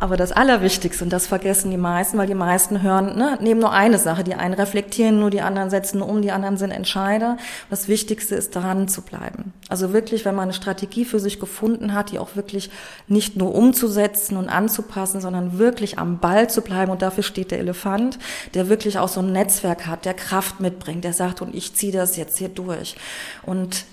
Aber 0.00 0.16
das 0.16 0.30
Allerwichtigste, 0.30 1.02
und 1.02 1.12
das 1.12 1.26
vergessen 1.26 1.72
die 1.72 1.76
meisten, 1.76 2.18
weil 2.18 2.28
die 2.28 2.34
meisten 2.34 2.82
hören, 2.82 3.16
ne, 3.16 3.36
nehmen 3.40 3.60
nur 3.60 3.72
eine 3.72 3.98
Sache. 3.98 4.22
Die 4.22 4.34
einen 4.34 4.54
reflektieren 4.54 5.18
nur, 5.18 5.30
die 5.30 5.40
anderen 5.40 5.70
setzen 5.70 6.02
um, 6.02 6.22
die 6.22 6.30
anderen 6.30 6.56
sind 6.56 6.70
Entscheider. 6.70 7.36
Das 7.68 7.88
Wichtigste 7.88 8.36
ist, 8.36 8.54
daran 8.54 8.86
zu 8.86 9.02
bleiben. 9.02 9.52
Also 9.68 9.92
wirklich, 9.92 10.24
wenn 10.24 10.36
man 10.36 10.44
eine 10.44 10.52
Strategie 10.52 11.04
für 11.04 11.18
sich 11.18 11.40
gefunden 11.40 11.94
hat, 11.94 12.12
die 12.12 12.20
auch 12.20 12.36
wirklich 12.36 12.70
nicht 13.08 13.36
nur 13.36 13.52
umzusetzen 13.54 14.36
und 14.36 14.48
anzupassen, 14.48 15.20
sondern 15.20 15.58
wirklich 15.58 15.98
am 15.98 16.18
Ball 16.18 16.48
zu 16.48 16.62
bleiben. 16.62 16.92
Und 16.92 17.02
dafür 17.02 17.24
steht 17.24 17.50
der 17.50 17.58
Elefant, 17.58 18.20
der 18.54 18.68
wirklich 18.68 19.00
auch 19.00 19.08
so 19.08 19.20
ein 19.20 19.32
Netzwerk 19.32 19.88
hat, 19.88 20.04
der 20.04 20.14
Kraft 20.14 20.60
mitbringt, 20.60 21.02
der 21.02 21.12
sagt, 21.12 21.42
und 21.42 21.52
ich 21.56 21.74
ziehe 21.74 21.92
das 21.92 22.16
jetzt 22.16 22.38
hier 22.38 22.50
durch. 22.50 22.94
Und 23.42 23.84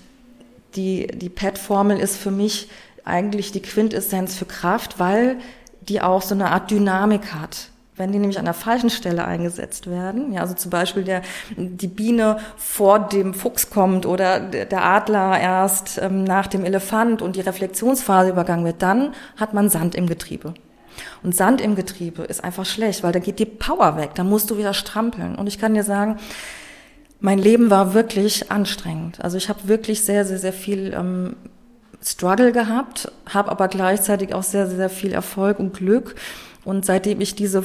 die, 0.76 1.08
die 1.08 1.30
PET-Formel 1.30 1.98
ist 1.98 2.16
für 2.16 2.30
mich 2.30 2.68
eigentlich 3.04 3.50
die 3.50 3.62
Quintessenz 3.62 4.36
für 4.36 4.46
Kraft, 4.46 4.98
weil 4.98 5.38
die 5.80 6.00
auch 6.00 6.22
so 6.22 6.34
eine 6.34 6.50
Art 6.50 6.70
Dynamik 6.70 7.34
hat. 7.34 7.70
Wenn 7.96 8.12
die 8.12 8.18
nämlich 8.18 8.38
an 8.38 8.44
der 8.44 8.54
falschen 8.54 8.90
Stelle 8.90 9.24
eingesetzt 9.24 9.88
werden, 9.88 10.32
ja, 10.34 10.42
also 10.42 10.52
zum 10.52 10.70
Beispiel 10.70 11.02
der, 11.02 11.22
die 11.56 11.88
Biene 11.88 12.38
vor 12.56 12.98
dem 12.98 13.32
Fuchs 13.32 13.70
kommt 13.70 14.04
oder 14.04 14.38
der 14.38 14.84
Adler 14.84 15.40
erst 15.40 15.98
ähm, 16.02 16.24
nach 16.24 16.46
dem 16.46 16.66
Elefant 16.66 17.22
und 17.22 17.36
die 17.36 17.40
Reflexionsphase 17.40 18.30
übergangen 18.30 18.66
wird, 18.66 18.82
dann 18.82 19.14
hat 19.38 19.54
man 19.54 19.70
Sand 19.70 19.94
im 19.94 20.06
Getriebe. 20.06 20.52
Und 21.22 21.34
Sand 21.34 21.62
im 21.62 21.74
Getriebe 21.74 22.22
ist 22.22 22.44
einfach 22.44 22.66
schlecht, 22.66 23.02
weil 23.02 23.12
da 23.12 23.18
geht 23.18 23.38
die 23.38 23.46
Power 23.46 23.96
weg, 23.96 24.10
da 24.14 24.24
musst 24.24 24.50
du 24.50 24.58
wieder 24.58 24.74
strampeln. 24.74 25.34
Und 25.34 25.46
ich 25.46 25.58
kann 25.58 25.72
dir 25.72 25.84
sagen, 25.84 26.18
mein 27.20 27.38
Leben 27.38 27.70
war 27.70 27.94
wirklich 27.94 28.50
anstrengend. 28.50 29.24
Also 29.24 29.38
ich 29.38 29.48
habe 29.48 29.68
wirklich 29.68 30.04
sehr, 30.04 30.26
sehr, 30.26 30.38
sehr 30.38 30.52
viel 30.52 30.92
ähm, 30.94 31.36
Struggle 32.06 32.52
gehabt, 32.52 33.10
habe 33.28 33.50
aber 33.50 33.68
gleichzeitig 33.68 34.32
auch 34.32 34.44
sehr, 34.44 34.68
sehr 34.68 34.90
viel 34.90 35.12
Erfolg 35.12 35.58
und 35.58 35.74
Glück. 35.74 36.14
Und 36.64 36.84
seitdem 36.84 37.20
ich 37.20 37.34
diese 37.34 37.64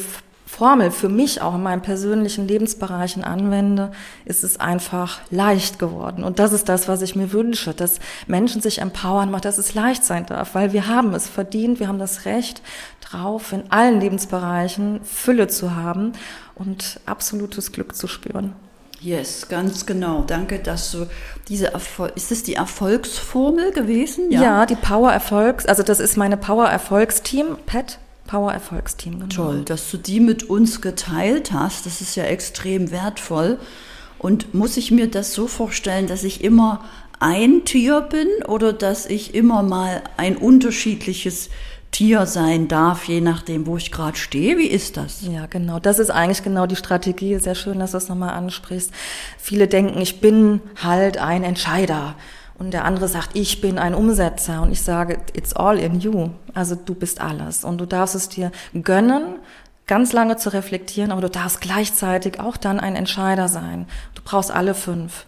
Formel 0.51 0.91
für 0.91 1.09
mich 1.09 1.41
auch 1.41 1.55
in 1.55 1.63
meinen 1.63 1.81
persönlichen 1.81 2.47
Lebensbereichen 2.47 3.23
anwende, 3.23 3.91
ist 4.25 4.43
es 4.43 4.59
einfach 4.59 5.19
leicht 5.29 5.79
geworden. 5.79 6.23
Und 6.23 6.39
das 6.39 6.53
ist 6.53 6.67
das, 6.67 6.87
was 6.87 7.01
ich 7.01 7.15
mir 7.15 7.31
wünsche, 7.31 7.73
dass 7.73 7.99
Menschen 8.27 8.61
sich 8.61 8.79
empowern, 8.79 9.31
dass 9.41 9.57
es 9.57 9.75
leicht 9.75 10.03
sein 10.03 10.25
darf, 10.25 10.53
weil 10.53 10.73
wir 10.73 10.87
haben 10.87 11.13
es 11.13 11.27
verdient, 11.27 11.79
wir 11.79 11.87
haben 11.87 11.99
das 11.99 12.25
Recht 12.25 12.61
drauf, 12.99 13.53
in 13.53 13.71
allen 13.71 14.01
Lebensbereichen 14.01 15.03
Fülle 15.03 15.47
zu 15.47 15.75
haben 15.75 16.13
und 16.55 16.99
absolutes 17.05 17.71
Glück 17.71 17.95
zu 17.95 18.07
spüren. 18.07 18.53
Yes, 19.01 19.47
ganz 19.49 19.87
genau. 19.87 20.23
Danke, 20.27 20.59
dass 20.59 20.91
du 20.91 21.07
diese 21.47 21.73
Erfolg, 21.73 22.15
ist 22.15 22.31
es 22.31 22.43
die 22.43 22.53
Erfolgsformel 22.53 23.71
gewesen? 23.71 24.31
Ja, 24.31 24.41
ja 24.41 24.65
die 24.67 24.75
Power 24.75 25.11
Erfolgs, 25.11 25.65
also 25.65 25.81
das 25.81 25.99
ist 25.99 26.17
meine 26.17 26.37
Power 26.37 26.67
Erfolgsteam, 26.67 27.57
Pet. 27.65 27.97
Power 28.27 28.53
Erfolgsteam. 28.53 29.13
Genau. 29.13 29.27
Toll, 29.27 29.63
dass 29.65 29.89
du 29.89 29.97
die 29.97 30.19
mit 30.19 30.43
uns 30.43 30.81
geteilt 30.81 31.51
hast. 31.51 31.85
Das 31.85 31.99
ist 31.99 32.15
ja 32.15 32.23
extrem 32.23 32.91
wertvoll. 32.91 33.59
Und 34.19 34.53
muss 34.53 34.77
ich 34.77 34.91
mir 34.91 35.09
das 35.09 35.33
so 35.33 35.47
vorstellen, 35.47 36.07
dass 36.07 36.23
ich 36.23 36.43
immer 36.43 36.85
ein 37.19 37.65
Tier 37.65 38.01
bin 38.01 38.27
oder 38.47 38.71
dass 38.71 39.05
ich 39.05 39.33
immer 39.33 39.63
mal 39.63 40.03
ein 40.15 40.37
unterschiedliches 40.37 41.49
Tier 41.91 42.25
sein 42.25 42.67
darf, 42.69 43.05
je 43.05 43.19
nachdem, 43.19 43.67
wo 43.67 43.75
ich 43.75 43.91
gerade 43.91 44.17
stehe. 44.17 44.57
Wie 44.57 44.67
ist 44.67 44.95
das? 44.95 45.21
Ja, 45.21 45.45
genau. 45.45 45.79
Das 45.79 45.99
ist 45.99 46.09
eigentlich 46.09 46.41
genau 46.41 46.65
die 46.65 46.77
Strategie. 46.77 47.37
Sehr 47.37 47.55
schön, 47.55 47.79
dass 47.79 47.91
du 47.91 47.97
es 47.97 48.07
nochmal 48.07 48.29
ansprichst. 48.29 48.91
Viele 49.37 49.67
denken, 49.67 49.99
ich 49.99 50.21
bin 50.21 50.61
halt 50.81 51.17
ein 51.17 51.43
Entscheider. 51.43 52.15
Und 52.57 52.71
der 52.71 52.85
andere 52.85 53.07
sagt, 53.07 53.31
ich 53.33 53.59
bin 53.59 53.77
ein 53.77 53.93
Umsetzer. 53.93 54.61
Und 54.61 54.71
ich 54.71 54.81
sage, 54.81 55.17
it's 55.33 55.53
all 55.53 55.77
in 55.77 55.99
you. 55.99 56.29
Also 56.53 56.75
du 56.75 56.95
bist 56.95 57.19
alles. 57.19 57.65
Und 57.65 57.79
du 57.79 57.85
darfst 57.85 58.15
es 58.15 58.29
dir 58.29 58.51
gönnen, 58.73 59.39
ganz 59.85 60.13
lange 60.13 60.37
zu 60.37 60.53
reflektieren, 60.53 61.11
aber 61.11 61.21
du 61.21 61.29
darfst 61.29 61.59
gleichzeitig 61.59 62.39
auch 62.39 62.55
dann 62.55 62.79
ein 62.79 62.95
Entscheider 62.95 63.49
sein. 63.49 63.87
Du 64.15 64.21
brauchst 64.23 64.49
alle 64.49 64.73
fünf. 64.73 65.25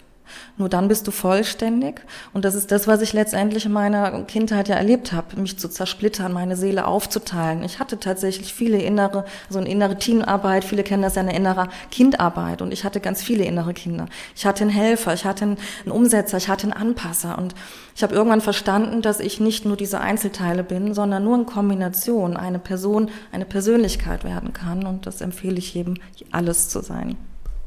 Nur 0.58 0.70
dann 0.70 0.88
bist 0.88 1.08
du 1.08 1.12
vollständig. 1.12 2.02
Und 2.34 2.46
das 2.46 2.56
ist 2.56 2.72
das, 2.72 2.88
was 2.88 3.02
ich 3.02 3.14
letztendlich 3.14 3.66
in 3.66 3.72
meiner 3.72 4.24
Kindheit 4.24 4.68
ja 4.68 4.76
erlebt 4.76 5.12
habe, 5.12 5.40
mich 5.40 5.58
zu 5.58 5.68
zersplittern, 5.68 6.32
meine 6.32 6.56
Seele 6.56 6.86
aufzuteilen. 6.86 7.64
Ich 7.64 7.80
hatte 7.80 8.00
tatsächlich 8.00 8.54
viele 8.54 8.78
innere, 8.78 9.26
so 9.50 9.60
eine 9.60 9.70
innere 9.70 9.98
Teamarbeit. 9.98 10.64
Viele 10.64 10.84
kennen 10.84 11.04
das 11.04 11.16
ja 11.16 11.22
eine 11.22 11.36
innere 11.36 11.70
Kindarbeit. 11.92 12.62
Und 12.62 12.72
ich 12.72 12.84
hatte 12.84 13.00
ganz 13.00 13.24
viele 13.24 13.46
innere 13.46 13.74
Kinder. 13.74 14.08
Ich 14.36 14.46
hatte 14.46 14.64
einen 14.64 14.70
Helfer, 14.70 15.14
ich 15.14 15.26
hatte 15.26 15.44
einen 15.46 15.58
Umsetzer, 15.92 16.38
ich 16.38 16.50
hatte 16.50 16.64
einen 16.64 16.74
Anpasser. 16.74 17.38
Und 17.38 17.56
ich 17.96 18.04
habe 18.04 18.14
irgendwann 18.14 18.42
verstanden, 18.42 19.02
dass 19.02 19.20
ich 19.20 19.40
nicht 19.40 19.66
nur 19.66 19.78
diese 19.78 20.02
Einzelteile 20.02 20.64
bin, 20.64 20.94
sondern 20.94 21.24
nur 21.24 21.38
in 21.38 21.46
Kombination 21.46 22.38
eine 22.38 22.60
Person, 22.60 23.10
eine 23.32 23.46
Persönlichkeit 23.46 24.24
werden 24.24 24.54
kann. 24.54 24.86
Und 24.86 25.06
das 25.06 25.22
empfehle 25.22 25.58
ich 25.58 25.74
jedem, 25.74 25.96
alles 26.32 26.70
zu 26.70 26.82
sein. 26.82 27.18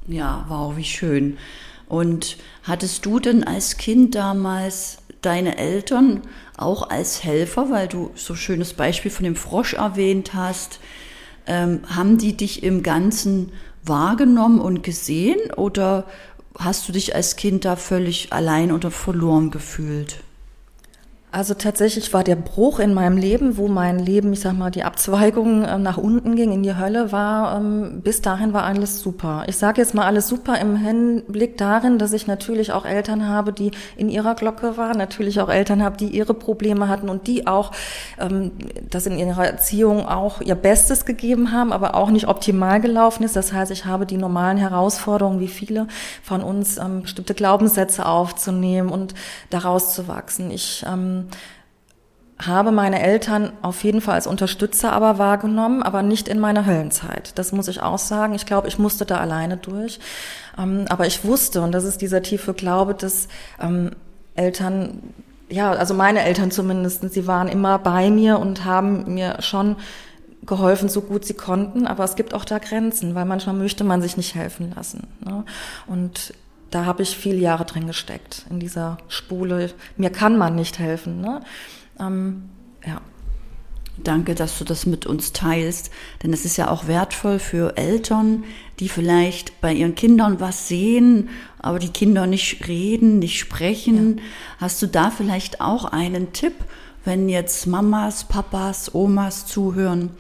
Ja, 0.09 0.45
wow, 0.49 0.77
wie 0.77 0.85
schön. 0.85 1.37
Und 1.89 2.37
hattest 2.63 3.07
du 3.07 3.21
denn 3.21 3.45
als 3.45 3.77
Kind 3.77 4.15
damals 4.15 4.99
deine 5.23 5.59
Eltern 5.59 6.23
auch 6.57 6.91
als 6.91 7.25
Helfer, 7.25 7.71
weil 7.71 7.89
du 7.89 8.11
so 8.15 8.35
schönes 8.35 8.75
Beispiel 8.75 9.11
von 9.11 9.25
dem 9.25 9.37
Frosch 9.37 9.75
erwähnt 9.75 10.35
hast, 10.35 10.81
ähm, 11.47 11.81
haben 11.89 12.19
die 12.19 12.37
dich 12.37 12.63
im 12.63 12.83
Ganzen 12.83 13.53
wahrgenommen 13.85 14.61
und 14.61 14.83
gesehen 14.83 15.53
oder 15.57 16.07
hast 16.59 16.89
du 16.89 16.93
dich 16.93 17.15
als 17.15 17.37
Kind 17.37 17.65
da 17.65 17.77
völlig 17.77 18.33
allein 18.33 18.73
oder 18.73 18.91
verloren 18.91 19.51
gefühlt? 19.51 20.19
Also 21.37 21.53
tatsächlich 21.53 22.15
war 22.15 22.25
der 22.25 22.35
Bruch 22.35 22.79
in 22.79 22.95
meinem 22.95 23.19
Leben, 23.19 23.59
wo 23.59 23.69
mein 23.69 23.99
Leben, 23.99 24.33
ich 24.33 24.41
sag 24.41 24.57
mal, 24.57 24.71
die 24.71 24.85
Abzweigung 24.85 25.65
äh, 25.65 25.77
nach 25.77 25.99
unten 25.99 26.35
ging, 26.35 26.51
in 26.51 26.63
die 26.63 26.79
Hölle 26.79 27.13
war, 27.13 27.59
ähm, 27.59 28.01
bis 28.01 28.23
dahin 28.23 28.55
war 28.55 28.65
alles 28.65 29.01
super. 29.03 29.45
Ich 29.47 29.59
sage 29.59 29.83
jetzt 29.83 29.93
mal 29.93 30.07
alles 30.07 30.29
super 30.29 30.59
im 30.59 30.77
Hinblick 30.77 31.59
darin, 31.59 31.99
dass 31.99 32.15
ich 32.15 32.27
natürlich 32.27 32.73
auch 32.73 32.87
Eltern 32.87 33.29
habe, 33.29 33.53
die 33.53 33.73
in 33.99 34.09
ihrer 34.09 34.35
Glocke 34.35 34.79
waren, 34.79 34.97
natürlich 34.97 35.39
auch 35.39 35.51
Eltern 35.51 35.83
habe, 35.83 35.99
die 35.99 36.07
ihre 36.07 36.33
Probleme 36.33 36.89
hatten 36.89 37.11
und 37.11 37.27
die 37.27 37.47
auch 37.47 37.73
ähm, 38.19 38.53
das 38.89 39.05
in 39.05 39.19
ihrer 39.19 39.47
Erziehung 39.47 40.09
auch 40.09 40.41
ihr 40.41 40.55
Bestes 40.55 41.05
gegeben 41.05 41.53
haben, 41.53 41.71
aber 41.71 41.97
auch 41.97 42.09
nicht 42.09 42.29
optimal 42.29 42.81
gelaufen 42.81 43.25
ist. 43.25 43.37
Das 43.37 43.53
heißt, 43.53 43.71
ich 43.73 43.85
habe 43.85 44.07
die 44.07 44.17
normalen 44.17 44.57
Herausforderungen, 44.57 45.41
wie 45.41 45.49
viele 45.49 45.87
von 46.23 46.41
uns, 46.41 46.79
ähm, 46.79 47.03
bestimmte 47.03 47.35
Glaubenssätze 47.35 48.07
aufzunehmen 48.07 48.89
und 48.89 49.13
daraus 49.51 49.93
zu 49.93 50.09
wachsen. 50.09 50.51
Ich 50.51 50.83
ähm, 51.31 51.39
habe 52.39 52.71
meine 52.71 53.01
Eltern 53.01 53.53
auf 53.63 53.83
jeden 53.83 54.01
Fall 54.01 54.15
als 54.15 54.27
Unterstützer 54.27 54.93
aber 54.93 55.19
wahrgenommen, 55.19 55.83
aber 55.83 56.03
nicht 56.03 56.29
in 56.29 56.39
meiner 56.39 56.67
Höllenzeit. 56.67 57.39
Das 57.39 57.53
muss 57.53 57.69
ich 57.69 57.81
auch 57.81 57.99
sagen. 57.99 58.35
Ich 58.35 58.45
glaube, 58.45 58.69
ich 58.69 58.79
musste 58.79 59.07
da 59.07 59.17
alleine 59.17 59.57
durch. 59.57 59.99
Ähm, 60.59 60.85
aber 60.89 61.07
ich 61.07 61.25
wusste, 61.25 61.63
und 61.63 61.73
das 61.73 61.85
ist 61.85 62.03
dieser 62.03 62.23
tiefe 62.23 62.53
Glaube, 62.53 62.95
dass 62.95 63.29
ähm, 63.61 63.93
Eltern, 64.35 65.15
ja, 65.49 65.73
also 65.73 65.95
meine 65.95 66.23
Eltern 66.25 66.51
zumindest, 66.51 67.11
sie 67.11 67.27
waren 67.27 67.49
immer 67.49 67.79
bei 67.79 68.11
mir 68.11 68.39
und 68.39 68.67
haben 68.67 69.15
mir 69.15 69.41
schon 69.41 69.77
geholfen, 70.45 70.91
so 70.91 71.01
gut 71.01 71.25
sie 71.25 71.35
konnten. 71.35 71.87
Aber 71.87 72.05
es 72.05 72.17
gibt 72.17 72.35
auch 72.35 72.45
da 72.45 72.59
Grenzen, 72.59 73.15
weil 73.15 73.25
manchmal 73.25 73.55
möchte 73.55 73.83
man 73.83 74.03
sich 74.03 74.19
nicht 74.19 74.35
helfen 74.35 74.75
lassen. 74.77 75.07
Ne? 75.25 75.45
Und 75.87 76.35
da 76.71 76.85
habe 76.85 77.03
ich 77.03 77.17
viele 77.17 77.39
Jahre 77.39 77.65
drin 77.65 77.87
gesteckt, 77.87 78.47
in 78.51 78.61
dieser 78.61 78.99
Spule. 79.09 79.71
Mir 79.97 80.11
kann 80.11 80.37
man 80.37 80.55
nicht 80.55 80.79
helfen. 80.79 81.21
Ne? 81.21 81.41
Ähm, 82.01 82.51
ja. 82.85 83.01
Danke, 83.99 84.35
dass 84.35 84.59
du 84.59 84.65
das 84.65 84.85
mit 84.85 85.07
uns 85.07 85.33
teilst, 85.33 85.91
denn 86.23 86.33
es 86.35 86.45
ist 86.45 86.59
ja 86.59 86.71
auch 86.71 86.87
wertvoll 86.87 87.39
für 87.39 87.79
Eltern, 87.79 88.45
die 88.79 88.91
vielleicht 88.91 89.59
bei 89.63 89.73
ihren 89.73 89.95
Kindern 89.95 90.39
was 90.39 90.69
sehen, 90.69 91.31
aber 91.61 91.79
die 91.79 91.89
Kinder 91.89 92.27
nicht 92.27 92.69
reden, 92.69 93.21
nicht 93.21 93.39
sprechen. 93.39 94.19
Ja. 94.19 94.23
Hast 94.59 94.83
du 94.83 94.87
da 94.87 95.11
vielleicht 95.11 95.63
auch 95.63 95.87
einen 95.87 96.35
Tipp, 96.35 96.53
wenn 97.07 97.31
jetzt 97.31 97.67
Mamas, 97.67 98.25
Papas, 98.25 98.95
Omas 98.95 99.47
zuhören, 99.47 100.11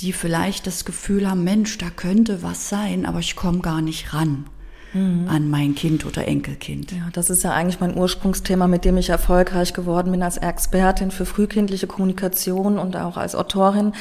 die 0.00 0.14
vielleicht 0.14 0.66
das 0.66 0.86
Gefühl 0.86 1.28
haben, 1.28 1.44
Mensch, 1.44 1.76
da 1.76 1.90
könnte 1.90 2.42
was 2.42 2.70
sein, 2.70 3.04
aber 3.04 3.18
ich 3.18 3.36
komme 3.36 3.58
gar 3.58 3.82
nicht 3.82 4.14
ran? 4.14 4.46
Mhm. 4.92 5.28
an 5.28 5.48
mein 5.48 5.74
Kind 5.74 6.06
oder 6.06 6.26
Enkelkind. 6.26 6.92
Ja, 6.92 7.08
das 7.12 7.30
ist 7.30 7.44
ja 7.44 7.52
eigentlich 7.52 7.80
mein 7.80 7.96
Ursprungsthema, 7.96 8.66
mit 8.66 8.84
dem 8.84 8.96
ich 8.96 9.10
erfolgreich 9.10 9.72
geworden 9.72 10.10
bin 10.10 10.22
als 10.22 10.36
Expertin 10.36 11.10
für 11.10 11.26
frühkindliche 11.26 11.86
Kommunikation 11.86 12.78
und 12.78 12.96
auch 12.96 13.16
als 13.16 13.34
Autorin. 13.34 13.92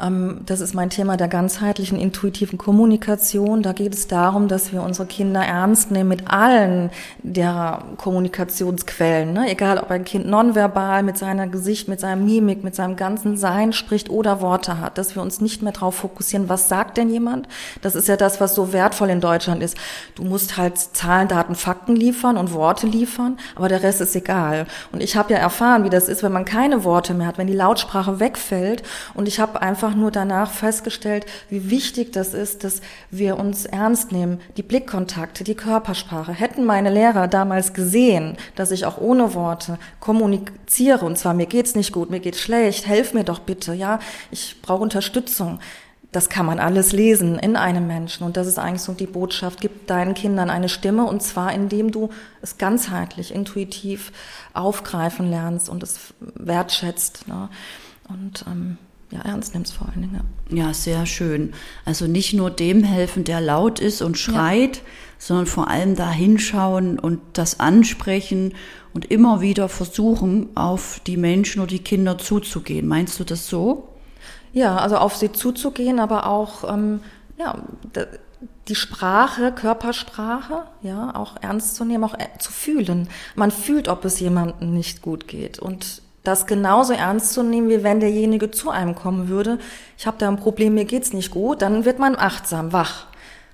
Ähm, 0.00 0.40
das 0.46 0.60
ist 0.60 0.74
mein 0.74 0.90
Thema 0.90 1.16
der 1.16 1.28
ganzheitlichen 1.28 1.98
intuitiven 1.98 2.58
Kommunikation. 2.58 3.62
Da 3.62 3.72
geht 3.72 3.94
es 3.94 4.06
darum, 4.06 4.48
dass 4.48 4.72
wir 4.72 4.82
unsere 4.82 5.06
Kinder 5.06 5.42
ernst 5.42 5.90
nehmen 5.90 6.08
mit 6.08 6.28
allen 6.28 6.90
der 7.22 7.82
Kommunikationsquellen. 7.96 9.32
Ne? 9.32 9.50
Egal, 9.50 9.78
ob 9.78 9.90
ein 9.90 10.04
Kind 10.04 10.26
nonverbal 10.26 11.02
mit 11.02 11.18
seiner 11.18 11.46
Gesicht, 11.46 11.88
mit 11.88 12.00
seinem 12.00 12.24
Mimik, 12.24 12.64
mit 12.64 12.74
seinem 12.74 12.96
ganzen 12.96 13.36
Sein 13.36 13.72
spricht 13.72 14.10
oder 14.10 14.40
Worte 14.40 14.80
hat. 14.80 14.98
Dass 14.98 15.14
wir 15.14 15.22
uns 15.22 15.40
nicht 15.40 15.62
mehr 15.62 15.72
darauf 15.72 15.96
fokussieren, 15.96 16.48
was 16.48 16.68
sagt 16.68 16.96
denn 16.96 17.10
jemand? 17.10 17.48
Das 17.82 17.94
ist 17.94 18.08
ja 18.08 18.16
das, 18.16 18.40
was 18.40 18.54
so 18.54 18.72
wertvoll 18.72 19.10
in 19.10 19.20
Deutschland 19.20 19.62
ist. 19.62 19.76
Du 20.14 20.24
musst 20.34 20.56
halt 20.56 20.76
Zahlen, 20.76 21.28
Daten, 21.28 21.54
Fakten 21.54 21.94
liefern 21.94 22.36
und 22.36 22.52
Worte 22.52 22.88
liefern, 22.88 23.38
aber 23.54 23.68
der 23.68 23.84
Rest 23.84 24.00
ist 24.00 24.16
egal. 24.16 24.66
Und 24.90 25.00
ich 25.00 25.14
habe 25.14 25.32
ja 25.32 25.38
erfahren, 25.38 25.84
wie 25.84 25.90
das 25.90 26.08
ist, 26.08 26.24
wenn 26.24 26.32
man 26.32 26.44
keine 26.44 26.82
Worte 26.82 27.14
mehr 27.14 27.28
hat, 27.28 27.38
wenn 27.38 27.46
die 27.46 27.52
Lautsprache 27.52 28.18
wegfällt. 28.18 28.82
Und 29.14 29.28
ich 29.28 29.38
habe 29.38 29.62
einfach 29.62 29.94
nur 29.94 30.10
danach 30.10 30.50
festgestellt, 30.50 31.24
wie 31.50 31.70
wichtig 31.70 32.12
das 32.12 32.34
ist, 32.34 32.64
dass 32.64 32.80
wir 33.12 33.38
uns 33.38 33.64
ernst 33.64 34.10
nehmen. 34.10 34.40
Die 34.56 34.64
Blickkontakte, 34.64 35.44
die 35.44 35.54
Körpersprache. 35.54 36.32
Hätten 36.32 36.64
meine 36.64 36.90
Lehrer 36.90 37.28
damals 37.28 37.72
gesehen, 37.72 38.36
dass 38.56 38.72
ich 38.72 38.86
auch 38.86 38.98
ohne 38.98 39.34
Worte 39.34 39.78
kommuniziere, 40.00 41.06
und 41.06 41.16
zwar 41.16 41.34
mir 41.34 41.46
geht's 41.46 41.76
nicht 41.76 41.92
gut, 41.92 42.10
mir 42.10 42.18
geht's 42.18 42.40
schlecht, 42.40 42.88
helf 42.88 43.14
mir 43.14 43.22
doch 43.22 43.38
bitte, 43.38 43.72
ja, 43.72 44.00
ich 44.32 44.56
brauche 44.62 44.82
Unterstützung 44.82 45.60
das 46.14 46.28
kann 46.28 46.46
man 46.46 46.60
alles 46.60 46.92
lesen 46.92 47.40
in 47.40 47.56
einem 47.56 47.88
Menschen. 47.88 48.24
Und 48.24 48.36
das 48.36 48.46
ist 48.46 48.58
eigentlich 48.58 48.82
so 48.82 48.92
die 48.92 49.06
Botschaft, 49.06 49.60
gib 49.60 49.88
deinen 49.88 50.14
Kindern 50.14 50.48
eine 50.48 50.68
Stimme 50.68 51.06
und 51.06 51.22
zwar 51.22 51.52
indem 51.52 51.90
du 51.90 52.10
es 52.40 52.56
ganzheitlich, 52.56 53.34
intuitiv 53.34 54.12
aufgreifen 54.52 55.28
lernst 55.28 55.68
und 55.68 55.82
es 55.82 56.14
wertschätzt. 56.20 57.26
Ne? 57.26 57.48
Und 58.08 58.44
ähm, 58.46 58.78
ja, 59.10 59.22
ernst 59.22 59.54
nimmst 59.54 59.74
vor 59.74 59.88
allen 59.88 60.02
Dingen. 60.02 60.20
Ja. 60.50 60.66
ja, 60.66 60.74
sehr 60.74 61.04
schön. 61.04 61.52
Also 61.84 62.06
nicht 62.06 62.32
nur 62.32 62.50
dem 62.50 62.84
helfen, 62.84 63.24
der 63.24 63.40
laut 63.40 63.80
ist 63.80 64.00
und 64.00 64.16
schreit, 64.16 64.76
ja. 64.76 64.82
sondern 65.18 65.46
vor 65.46 65.66
allem 65.66 65.96
da 65.96 66.12
hinschauen 66.12 66.96
und 66.96 67.20
das 67.32 67.58
ansprechen 67.58 68.54
und 68.92 69.06
immer 69.06 69.40
wieder 69.40 69.68
versuchen, 69.68 70.56
auf 70.56 71.00
die 71.08 71.16
Menschen 71.16 71.60
oder 71.60 71.70
die 71.70 71.80
Kinder 71.80 72.18
zuzugehen. 72.18 72.86
Meinst 72.86 73.18
du 73.18 73.24
das 73.24 73.48
so? 73.48 73.88
Ja, 74.54 74.76
also 74.76 74.96
auf 74.96 75.16
sie 75.16 75.32
zuzugehen, 75.32 75.98
aber 75.98 76.26
auch 76.26 76.72
ähm, 76.72 77.00
ja, 77.36 77.56
die 78.68 78.74
Sprache, 78.74 79.52
Körpersprache, 79.52 80.62
ja, 80.80 81.14
auch 81.14 81.34
ernst 81.40 81.74
zu 81.74 81.84
nehmen, 81.84 82.04
auch 82.04 82.14
äh, 82.14 82.38
zu 82.38 82.52
fühlen. 82.52 83.08
Man 83.34 83.50
fühlt, 83.50 83.88
ob 83.88 84.04
es 84.04 84.20
jemandem 84.20 84.72
nicht 84.72 85.02
gut 85.02 85.28
geht. 85.28 85.58
Und 85.58 86.02
das 86.22 86.46
genauso 86.46 86.94
ernst 86.94 87.32
zu 87.32 87.42
nehmen, 87.42 87.68
wie 87.68 87.82
wenn 87.82 88.00
derjenige 88.00 88.50
zu 88.50 88.70
einem 88.70 88.94
kommen 88.94 89.28
würde. 89.28 89.58
Ich 89.98 90.06
habe 90.06 90.16
da 90.18 90.28
ein 90.28 90.38
Problem, 90.38 90.74
mir 90.74 90.86
geht's 90.86 91.12
nicht 91.12 91.32
gut, 91.32 91.60
dann 91.60 91.84
wird 91.84 91.98
man 91.98 92.16
achtsam, 92.16 92.72
wach. 92.72 93.06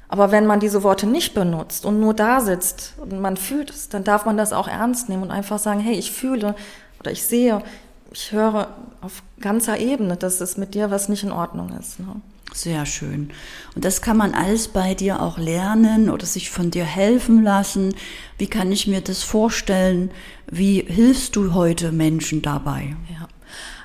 Aber 0.07 0.31
wenn 0.33 0.47
man 0.47 0.61
diese 0.61 0.83
Worte 0.83 1.07
nicht 1.07 1.35
benutzt 1.35 1.87
und 1.87 1.99
nur 1.99 2.15
da 2.15 2.41
sitzt 2.41 2.95
und 2.99 3.21
man 3.21 3.37
fühlt 3.37 3.71
es, 3.71 3.89
dann 3.89 4.05
darf 4.05 4.27
man 4.27 4.37
das 4.37 4.53
auch 4.53 4.69
ernst 4.69 5.09
nehmen 5.09 5.23
und 5.23 5.31
einfach 5.31 5.59
sagen, 5.59 5.81
hey, 5.81 5.95
ich 5.95 6.13
fühle 6.13 6.55
oder 7.01 7.11
ich 7.11 7.25
sehe, 7.25 7.63
ich 8.13 8.33
höre 8.33 8.69
auf 9.01 9.23
ganzer 9.41 9.79
Ebene, 9.79 10.17
dass 10.17 10.41
es 10.41 10.57
mit 10.57 10.75
dir 10.75 10.91
was 10.91 11.09
nicht 11.09 11.23
in 11.23 11.33
Ordnung 11.33 11.71
ist. 11.79 12.01
Ne? 12.01 12.17
Sehr 12.53 12.85
schön. 12.85 13.31
Und 13.75 13.85
das 13.85 14.03
kann 14.03 14.17
man 14.17 14.35
alles 14.35 14.69
bei 14.69 14.95
dir 14.95 15.23
auch 15.23 15.39
lernen 15.39 16.11
oder 16.11 16.27
sich 16.27 16.51
von 16.51 16.71
dir 16.71 16.85
helfen 16.85 17.43
lassen. 17.43 17.95
Wie 18.39 18.49
kann 18.49 18.73
ich 18.73 18.87
mir 18.87 19.01
das 19.01 19.23
vorstellen? 19.23 20.11
Wie 20.51 20.81
hilfst 20.81 21.37
du 21.37 21.55
heute 21.55 21.93
Menschen 21.93 22.43
dabei? 22.43 22.97
Ja. 23.09 23.29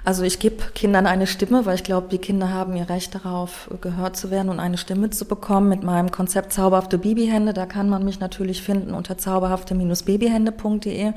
Also 0.03 0.23
ich 0.23 0.37
gebe 0.37 0.63
Kindern 0.75 1.07
eine 1.07 1.25
Stimme, 1.25 1.65
weil 1.65 1.75
ich 1.75 1.83
glaube, 1.83 2.09
die 2.11 2.19
Kinder 2.19 2.49
haben 2.49 2.75
ihr 2.75 2.87
Recht 2.89 3.15
darauf, 3.15 3.69
gehört 3.81 4.15
zu 4.15 4.29
werden 4.29 4.49
und 4.49 4.59
eine 4.59 4.77
Stimme 4.77 5.09
zu 5.09 5.25
bekommen 5.25 5.67
mit 5.67 5.81
meinem 5.81 6.11
Konzept 6.11 6.53
Zauberhafte 6.53 6.99
Babyhände. 6.99 7.53
Da 7.53 7.65
kann 7.65 7.89
man 7.89 8.05
mich 8.05 8.19
natürlich 8.19 8.61
finden 8.61 8.93
unter 8.93 9.17
zauberhafte-babyhände.de. 9.17 11.13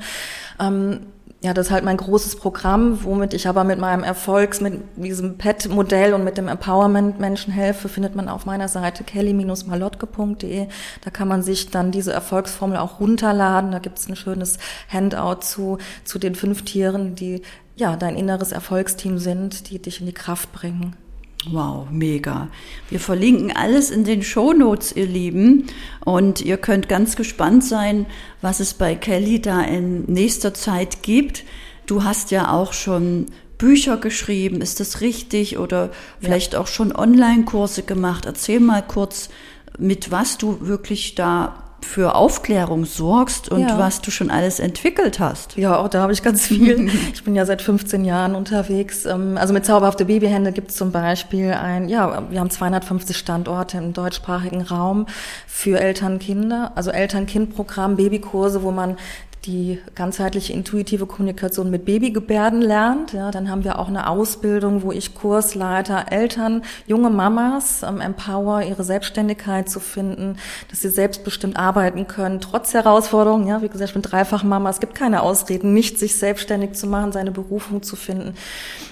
Ähm, 0.59 0.99
ja, 1.41 1.53
das 1.53 1.67
ist 1.67 1.71
halt 1.71 1.85
mein 1.85 1.95
großes 1.95 2.35
Programm, 2.35 3.03
womit 3.05 3.33
ich 3.33 3.47
aber 3.47 3.63
mit 3.63 3.79
meinem 3.79 4.03
Erfolgs, 4.03 4.59
mit 4.59 4.81
diesem 4.97 5.37
PET-Modell 5.37 6.13
und 6.13 6.25
mit 6.25 6.37
dem 6.37 6.49
Empowerment 6.49 7.21
Menschen 7.21 7.53
helfe, 7.53 7.87
findet 7.87 8.13
man 8.13 8.27
auf 8.27 8.45
meiner 8.45 8.67
Seite 8.67 9.05
kelly-malotke.de. 9.05 10.67
Da 11.01 11.09
kann 11.11 11.29
man 11.29 11.41
sich 11.41 11.69
dann 11.69 11.91
diese 11.91 12.11
Erfolgsformel 12.11 12.77
auch 12.77 12.99
runterladen. 12.99 13.71
Da 13.71 13.79
gibt 13.79 13.99
es 13.99 14.09
ein 14.09 14.17
schönes 14.17 14.57
Handout 14.91 15.41
zu, 15.41 15.77
zu 16.03 16.19
den 16.19 16.35
fünf 16.35 16.65
Tieren, 16.65 17.15
die 17.15 17.41
ja 17.77 17.95
dein 17.95 18.17
inneres 18.17 18.51
Erfolgsteam 18.51 19.17
sind, 19.17 19.69
die 19.69 19.81
dich 19.81 20.01
in 20.01 20.07
die 20.07 20.13
Kraft 20.13 20.51
bringen. 20.51 20.97
Wow, 21.47 21.87
mega. 21.89 22.49
Wir 22.89 22.99
verlinken 22.99 23.55
alles 23.55 23.91
in 23.91 24.03
den 24.03 24.23
Shownotes, 24.23 24.91
ihr 24.91 25.05
Lieben. 25.05 25.67
Und 26.03 26.41
ihr 26.41 26.57
könnt 26.57 26.89
ganz 26.89 27.15
gespannt 27.15 27.63
sein, 27.63 28.05
was 28.41 28.59
es 28.59 28.73
bei 28.73 28.95
Kelly 28.95 29.41
da 29.41 29.61
in 29.61 30.03
nächster 30.05 30.53
Zeit 30.53 31.01
gibt. 31.01 31.45
Du 31.85 32.03
hast 32.03 32.31
ja 32.31 32.51
auch 32.51 32.73
schon 32.73 33.27
Bücher 33.57 33.97
geschrieben, 33.97 34.61
ist 34.61 34.79
das 34.79 35.01
richtig? 35.01 35.57
Oder 35.57 35.91
vielleicht 36.19 36.53
ja. 36.53 36.59
auch 36.59 36.67
schon 36.67 36.93
Online-Kurse 36.93 37.83
gemacht. 37.83 38.25
Erzähl 38.25 38.59
mal 38.59 38.81
kurz, 38.81 39.29
mit 39.77 40.11
was 40.11 40.37
du 40.37 40.67
wirklich 40.67 41.15
da 41.15 41.68
für 41.81 42.15
Aufklärung 42.15 42.85
sorgst 42.85 43.49
und 43.49 43.61
ja. 43.61 43.77
was 43.77 44.01
du 44.01 44.11
schon 44.11 44.29
alles 44.29 44.59
entwickelt 44.59 45.19
hast. 45.19 45.57
Ja, 45.57 45.77
auch 45.77 45.87
da 45.87 46.01
habe 46.01 46.13
ich 46.13 46.23
ganz 46.23 46.47
viel. 46.47 46.89
ich 47.13 47.23
bin 47.23 47.35
ja 47.35 47.45
seit 47.45 47.61
15 47.61 48.05
Jahren 48.05 48.35
unterwegs. 48.35 49.05
Ähm, 49.05 49.37
also 49.37 49.53
mit 49.53 49.65
Zauberhafte 49.65 50.05
Babyhände 50.05 50.51
gibt 50.51 50.71
es 50.71 50.77
zum 50.77 50.91
Beispiel 50.91 51.51
ein, 51.51 51.89
ja, 51.89 52.23
wir 52.29 52.39
haben 52.39 52.49
250 52.49 53.17
Standorte 53.17 53.77
im 53.77 53.93
deutschsprachigen 53.93 54.61
Raum 54.61 55.05
für 55.47 55.79
Eltern-Kinder, 55.79 56.73
also 56.75 56.91
Eltern-Kind-Programm, 56.91 57.95
Babykurse, 57.95 58.63
wo 58.63 58.71
man 58.71 58.97
die 59.45 59.79
ganzheitliche 59.95 60.51
intuitive 60.51 61.05
Kommunikation 61.05 61.71
mit 61.71 61.85
Babygebärden 61.85 62.61
lernt. 62.61 63.13
Ja, 63.13 63.31
dann 63.31 63.49
haben 63.49 63.63
wir 63.63 63.79
auch 63.79 63.87
eine 63.87 64.09
Ausbildung, 64.09 64.83
wo 64.83 64.91
ich 64.91 65.15
Kursleiter 65.15 66.07
Eltern, 66.09 66.63
junge 66.87 67.09
Mamas 67.09 67.81
ähm, 67.83 68.01
empower, 68.01 68.63
ihre 68.63 68.83
Selbstständigkeit 68.83 69.69
zu 69.69 69.79
finden, 69.79 70.37
dass 70.69 70.81
sie 70.81 70.89
selbstbestimmt 70.89 71.55
arbeiten 71.57 72.07
können, 72.07 72.41
trotz 72.41 72.73
Herausforderungen. 72.73 73.47
Ja, 73.47 73.61
wie 73.61 73.69
gesagt, 73.69 73.89
ich 73.89 73.93
bin 73.93 74.01
dreifach 74.01 74.43
Mama. 74.43 74.69
Es 74.69 74.81
gibt 74.81 74.93
keine 74.93 75.21
Ausreden, 75.21 75.73
nicht 75.73 75.99
sich 75.99 76.17
selbstständig 76.17 76.73
zu 76.73 76.87
machen, 76.87 77.13
seine 77.13 77.31
Berufung 77.31 77.81
zu 77.81 77.95
finden. 77.95 78.35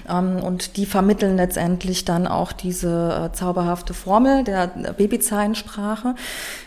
Ähm, 0.10 0.42
und 0.42 0.78
die 0.78 0.86
vermitteln 0.86 1.36
letztendlich 1.36 2.06
dann 2.06 2.26
auch 2.26 2.54
diese 2.54 3.32
äh, 3.32 3.36
zauberhafte 3.36 3.94
Formel 3.94 4.46
der 4.46 4.68
Babyzeilensprache. 4.98 6.16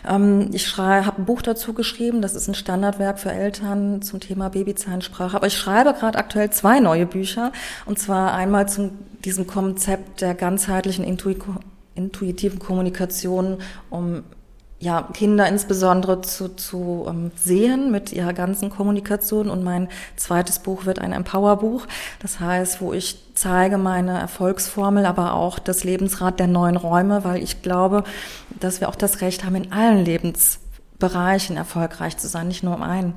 Ähm, 0.07 0.49
ich 0.53 0.77
habe 0.77 1.21
ein 1.21 1.25
Buch 1.25 1.41
dazu 1.41 1.73
geschrieben. 1.73 2.21
Das 2.21 2.35
ist 2.35 2.47
ein 2.47 2.53
Standardwerk 2.53 3.19
für 3.19 3.31
Eltern 3.31 3.70
kann 3.71 4.01
zum 4.01 4.19
Thema 4.19 4.49
Babyzahnsprache. 4.49 5.35
Aber 5.35 5.47
ich 5.47 5.57
schreibe 5.57 5.93
gerade 5.93 6.17
aktuell 6.17 6.49
zwei 6.49 6.79
neue 6.79 7.05
Bücher. 7.05 7.51
Und 7.85 7.99
zwar 7.99 8.33
einmal 8.33 8.67
zu 8.67 8.91
diesem 9.23 9.47
Konzept 9.47 10.21
der 10.21 10.35
ganzheitlichen 10.35 11.05
intuitiven 11.95 12.59
Kommunikation, 12.59 13.59
um 13.89 14.23
ja, 14.79 15.07
Kinder 15.13 15.47
insbesondere 15.47 16.21
zu, 16.21 16.55
zu 16.55 17.05
ähm, 17.07 17.31
sehen 17.35 17.91
mit 17.91 18.11
ihrer 18.11 18.33
ganzen 18.33 18.71
Kommunikation. 18.71 19.49
Und 19.49 19.63
mein 19.63 19.87
zweites 20.15 20.59
Buch 20.59 20.85
wird 20.85 20.99
ein 20.99 21.13
Empower-Buch. 21.13 21.85
Das 22.19 22.39
heißt, 22.39 22.81
wo 22.81 22.91
ich 22.91 23.23
zeige 23.35 23.77
meine 23.77 24.19
Erfolgsformel, 24.19 25.05
aber 25.05 25.35
auch 25.35 25.59
das 25.59 25.83
Lebensrad 25.83 26.39
der 26.39 26.47
neuen 26.47 26.77
Räume, 26.77 27.23
weil 27.23 27.43
ich 27.43 27.61
glaube, 27.61 28.03
dass 28.59 28.81
wir 28.81 28.89
auch 28.89 28.95
das 28.95 29.21
Recht 29.21 29.45
haben, 29.45 29.55
in 29.55 29.71
allen 29.71 30.03
Lebensbereichen 30.03 31.57
erfolgreich 31.57 32.17
zu 32.17 32.27
sein, 32.27 32.47
nicht 32.47 32.63
nur 32.63 32.75
um 32.75 32.81
einen. 32.81 33.13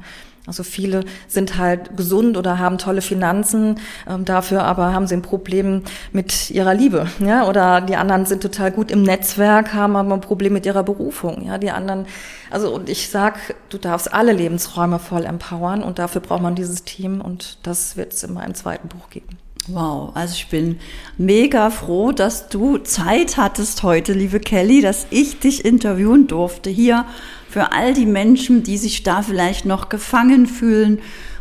Also 0.47 0.63
viele 0.63 1.05
sind 1.27 1.57
halt 1.59 1.97
gesund 1.97 2.37
oder 2.37 2.59
haben 2.59 2.77
tolle 2.77 3.01
Finanzen, 3.01 3.81
ähm, 4.07 4.27
dafür 4.27 4.65
aber 4.65 4.93
haben 4.93 5.07
sie 5.07 5.15
ein 5.15 5.23
Problem 5.23 5.83
mit 6.13 6.51
ihrer 6.51 6.75
Liebe, 6.75 7.07
ja, 7.19 7.49
oder 7.49 7.81
die 7.81 7.97
anderen 7.97 8.27
sind 8.27 8.43
total 8.43 8.71
gut 8.71 8.91
im 8.91 9.03
Netzwerk, 9.03 9.73
haben 9.73 9.97
aber 9.97 10.13
ein 10.13 10.21
Problem 10.21 10.53
mit 10.53 10.67
ihrer 10.67 10.83
Berufung, 10.83 11.47
ja, 11.47 11.57
die 11.57 11.71
anderen, 11.71 12.07
also 12.51 12.75
und 12.75 12.91
ich 12.91 13.09
sag, 13.09 13.55
du 13.71 13.79
darfst 13.79 14.13
alle 14.13 14.33
Lebensräume 14.33 14.99
voll 14.99 15.25
empowern 15.25 15.83
und 15.83 15.99
dafür 15.99 16.21
braucht 16.21 16.43
man 16.43 16.55
dieses 16.55 16.85
Team 16.85 17.23
und 17.23 17.59
das 17.63 17.97
wird 17.97 18.13
es 18.13 18.23
in 18.23 18.35
meinem 18.35 18.55
zweiten 18.55 18.89
Buch 18.89 19.09
geben. 19.09 19.39
Wow, 19.69 20.11
also 20.15 20.35
ich 20.35 20.49
bin 20.49 20.79
mega 21.17 21.71
froh, 21.71 22.13
dass 22.13 22.51
du 22.51 22.77
Zeit 22.79 23.39
hattest 23.39 23.83
heute, 23.83 24.13
liebe 24.13 24.39
Kelly, 24.39 24.83
dass 24.83 25.07
ich 25.09 25.39
dich 25.39 25.65
interviewen 25.65 26.27
durfte 26.27 26.69
hier 26.69 27.07
für 27.49 27.73
all 27.73 27.95
die 27.95 28.05
Menschen, 28.05 28.63
die 28.63 28.77
sich 28.77 29.05
da 29.05 29.23
vielleicht 29.23 29.65
noch 29.65 29.89
gefangen 29.89 30.47
fühlen. 30.47 30.99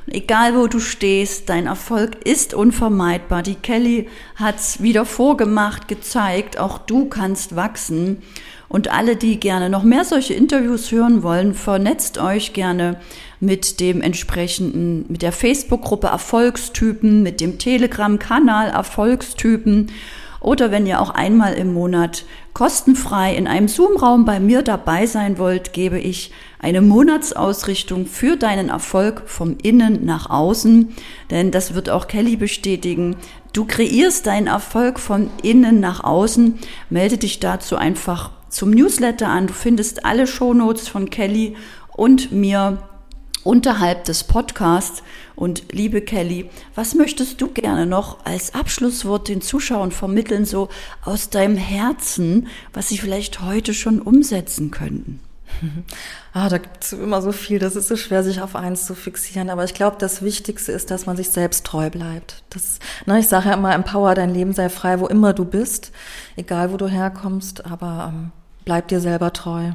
Egal 0.07 0.55
wo 0.55 0.67
du 0.67 0.79
stehst, 0.79 1.49
dein 1.49 1.67
Erfolg 1.67 2.25
ist 2.25 2.53
unvermeidbar. 2.53 3.41
Die 3.41 3.55
Kelly 3.55 4.07
hat's 4.35 4.81
wieder 4.81 5.05
vorgemacht, 5.05 5.89
gezeigt, 5.89 6.57
auch 6.57 6.77
du 6.77 7.05
kannst 7.05 7.57
wachsen. 7.57 8.21
Und 8.69 8.91
alle, 8.91 9.17
die 9.17 9.39
gerne 9.39 9.69
noch 9.69 9.83
mehr 9.83 10.05
solche 10.05 10.33
Interviews 10.33 10.91
hören 10.91 11.23
wollen, 11.23 11.53
vernetzt 11.53 12.17
euch 12.17 12.53
gerne 12.53 12.99
mit 13.43 13.79
dem 13.79 14.01
entsprechenden, 14.01 15.05
mit 15.09 15.21
der 15.21 15.31
Facebook-Gruppe 15.31 16.07
Erfolgstypen, 16.07 17.23
mit 17.23 17.41
dem 17.41 17.59
Telegram-Kanal 17.59 18.69
Erfolgstypen 18.69 19.91
oder 20.43 20.71
wenn 20.71 20.85
ihr 20.85 20.99
auch 20.99 21.09
einmal 21.09 21.53
im 21.53 21.73
Monat 21.73 22.25
kostenfrei 22.53 23.33
in 23.33 23.47
einem 23.47 23.69
Zoom-Raum 23.69 24.25
bei 24.25 24.41
mir 24.41 24.61
dabei 24.61 25.05
sein 25.05 25.37
wollt, 25.37 25.71
gebe 25.71 25.97
ich 25.97 26.31
eine 26.59 26.81
Monatsausrichtung 26.81 28.05
für 28.05 28.35
deinen 28.35 28.67
Erfolg 28.67 29.23
vom 29.25 29.55
Innen 29.63 30.03
nach 30.05 30.29
außen. 30.29 30.93
Denn 31.31 31.51
das 31.51 31.75
wird 31.75 31.89
auch 31.89 32.07
Kelly 32.07 32.35
bestätigen. 32.35 33.15
Du 33.53 33.63
kreierst 33.63 34.27
deinen 34.27 34.47
Erfolg 34.47 34.99
von 34.99 35.29
innen 35.41 35.79
nach 35.79 36.03
außen. 36.03 36.59
Melde 36.89 37.17
dich 37.17 37.39
dazu 37.39 37.77
einfach 37.77 38.31
zum 38.49 38.71
Newsletter 38.71 39.29
an. 39.29 39.47
Du 39.47 39.53
findest 39.53 40.03
alle 40.03 40.27
Shownotes 40.27 40.89
von 40.89 41.09
Kelly 41.09 41.55
und 41.95 42.33
mir 42.33 42.79
unterhalb 43.43 44.05
des 44.05 44.23
Podcasts. 44.23 45.03
Und 45.35 45.71
liebe 45.71 46.01
Kelly, 46.01 46.49
was 46.75 46.95
möchtest 46.95 47.41
du 47.41 47.47
gerne 47.47 47.85
noch 47.85 48.25
als 48.25 48.53
Abschlusswort 48.53 49.27
den 49.27 49.41
Zuschauern 49.41 49.91
vermitteln, 49.91 50.45
so 50.45 50.69
aus 51.03 51.29
deinem 51.29 51.57
Herzen, 51.57 52.47
was 52.71 52.89
sie 52.89 52.97
vielleicht 52.97 53.41
heute 53.41 53.73
schon 53.73 54.01
umsetzen 54.01 54.71
könnten? 54.71 55.19
Ah, 56.35 56.49
da 56.49 56.57
gibt 56.57 56.83
es 56.83 56.93
immer 56.93 57.21
so 57.21 57.31
viel, 57.31 57.59
das 57.59 57.75
ist 57.75 57.87
so 57.87 57.95
schwer, 57.95 58.23
sich 58.23 58.41
auf 58.41 58.55
eins 58.55 58.87
zu 58.87 58.95
fixieren. 58.95 59.51
Aber 59.51 59.65
ich 59.65 59.75
glaube, 59.75 59.97
das 59.99 60.23
Wichtigste 60.23 60.71
ist, 60.71 60.89
dass 60.89 61.05
man 61.05 61.15
sich 61.15 61.29
selbst 61.29 61.63
treu 61.63 61.91
bleibt. 61.91 62.43
Das, 62.49 62.79
ne, 63.05 63.19
ich 63.19 63.27
sage 63.27 63.49
ja 63.49 63.53
immer, 63.53 63.71
empower 63.75 64.15
dein 64.15 64.33
Leben, 64.33 64.53
sei 64.53 64.69
frei, 64.69 64.99
wo 64.99 65.05
immer 65.05 65.33
du 65.33 65.45
bist, 65.45 65.91
egal 66.35 66.73
wo 66.73 66.77
du 66.77 66.87
herkommst, 66.87 67.67
aber 67.67 68.11
ähm, 68.11 68.31
bleib 68.65 68.87
dir 68.87 68.99
selber 68.99 69.31
treu. 69.31 69.73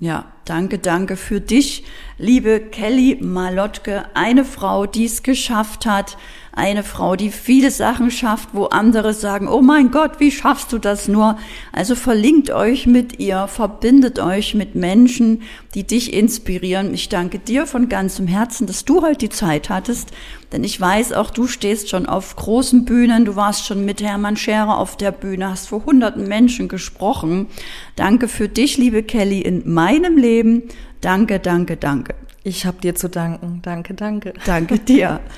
Ja, 0.00 0.24
danke, 0.50 0.78
danke 0.78 1.16
für 1.16 1.40
dich, 1.40 1.84
liebe 2.18 2.58
Kelly 2.58 3.18
Malotke, 3.20 4.06
eine 4.14 4.44
Frau, 4.44 4.84
die 4.84 5.04
es 5.04 5.22
geschafft 5.22 5.86
hat, 5.86 6.16
eine 6.52 6.82
Frau, 6.82 7.14
die 7.14 7.30
viele 7.30 7.70
Sachen 7.70 8.10
schafft, 8.10 8.50
wo 8.52 8.64
andere 8.64 9.14
sagen, 9.14 9.46
oh 9.46 9.62
mein 9.62 9.92
Gott, 9.92 10.18
wie 10.18 10.32
schaffst 10.32 10.72
du 10.72 10.78
das 10.78 11.06
nur? 11.06 11.38
Also 11.72 11.94
verlinkt 11.94 12.50
euch 12.50 12.86
mit 12.86 13.20
ihr, 13.20 13.46
verbindet 13.46 14.18
euch 14.18 14.54
mit 14.54 14.74
Menschen, 14.74 15.42
die 15.74 15.86
dich 15.86 16.12
inspirieren. 16.12 16.92
Ich 16.92 17.08
danke 17.08 17.38
dir 17.38 17.66
von 17.66 17.88
ganzem 17.88 18.26
Herzen, 18.26 18.66
dass 18.66 18.84
du 18.84 19.02
heute 19.02 19.18
die 19.18 19.28
Zeit 19.28 19.70
hattest, 19.70 20.10
denn 20.52 20.64
ich 20.64 20.80
weiß, 20.80 21.12
auch 21.12 21.30
du 21.30 21.46
stehst 21.46 21.88
schon 21.88 22.06
auf 22.06 22.34
großen 22.34 22.84
Bühnen, 22.84 23.24
du 23.24 23.36
warst 23.36 23.66
schon 23.66 23.84
mit 23.84 24.02
Hermann 24.02 24.36
Scherer 24.36 24.78
auf 24.78 24.96
der 24.96 25.12
Bühne, 25.12 25.50
hast 25.50 25.68
vor 25.68 25.84
hunderten 25.86 26.26
Menschen 26.26 26.66
gesprochen. 26.66 27.46
Danke 27.94 28.26
für 28.26 28.48
dich, 28.48 28.76
liebe 28.76 29.04
Kelly, 29.04 29.40
in 29.40 29.72
meinem 29.72 30.16
Leben. 30.16 30.39
Danke, 31.00 31.38
danke, 31.40 31.76
danke. 31.76 32.14
Ich 32.42 32.66
habe 32.66 32.80
dir 32.80 32.94
zu 32.94 33.08
danken. 33.08 33.60
Danke, 33.62 33.94
danke. 33.94 34.32
Danke 34.44 34.78
dir. 34.78 35.20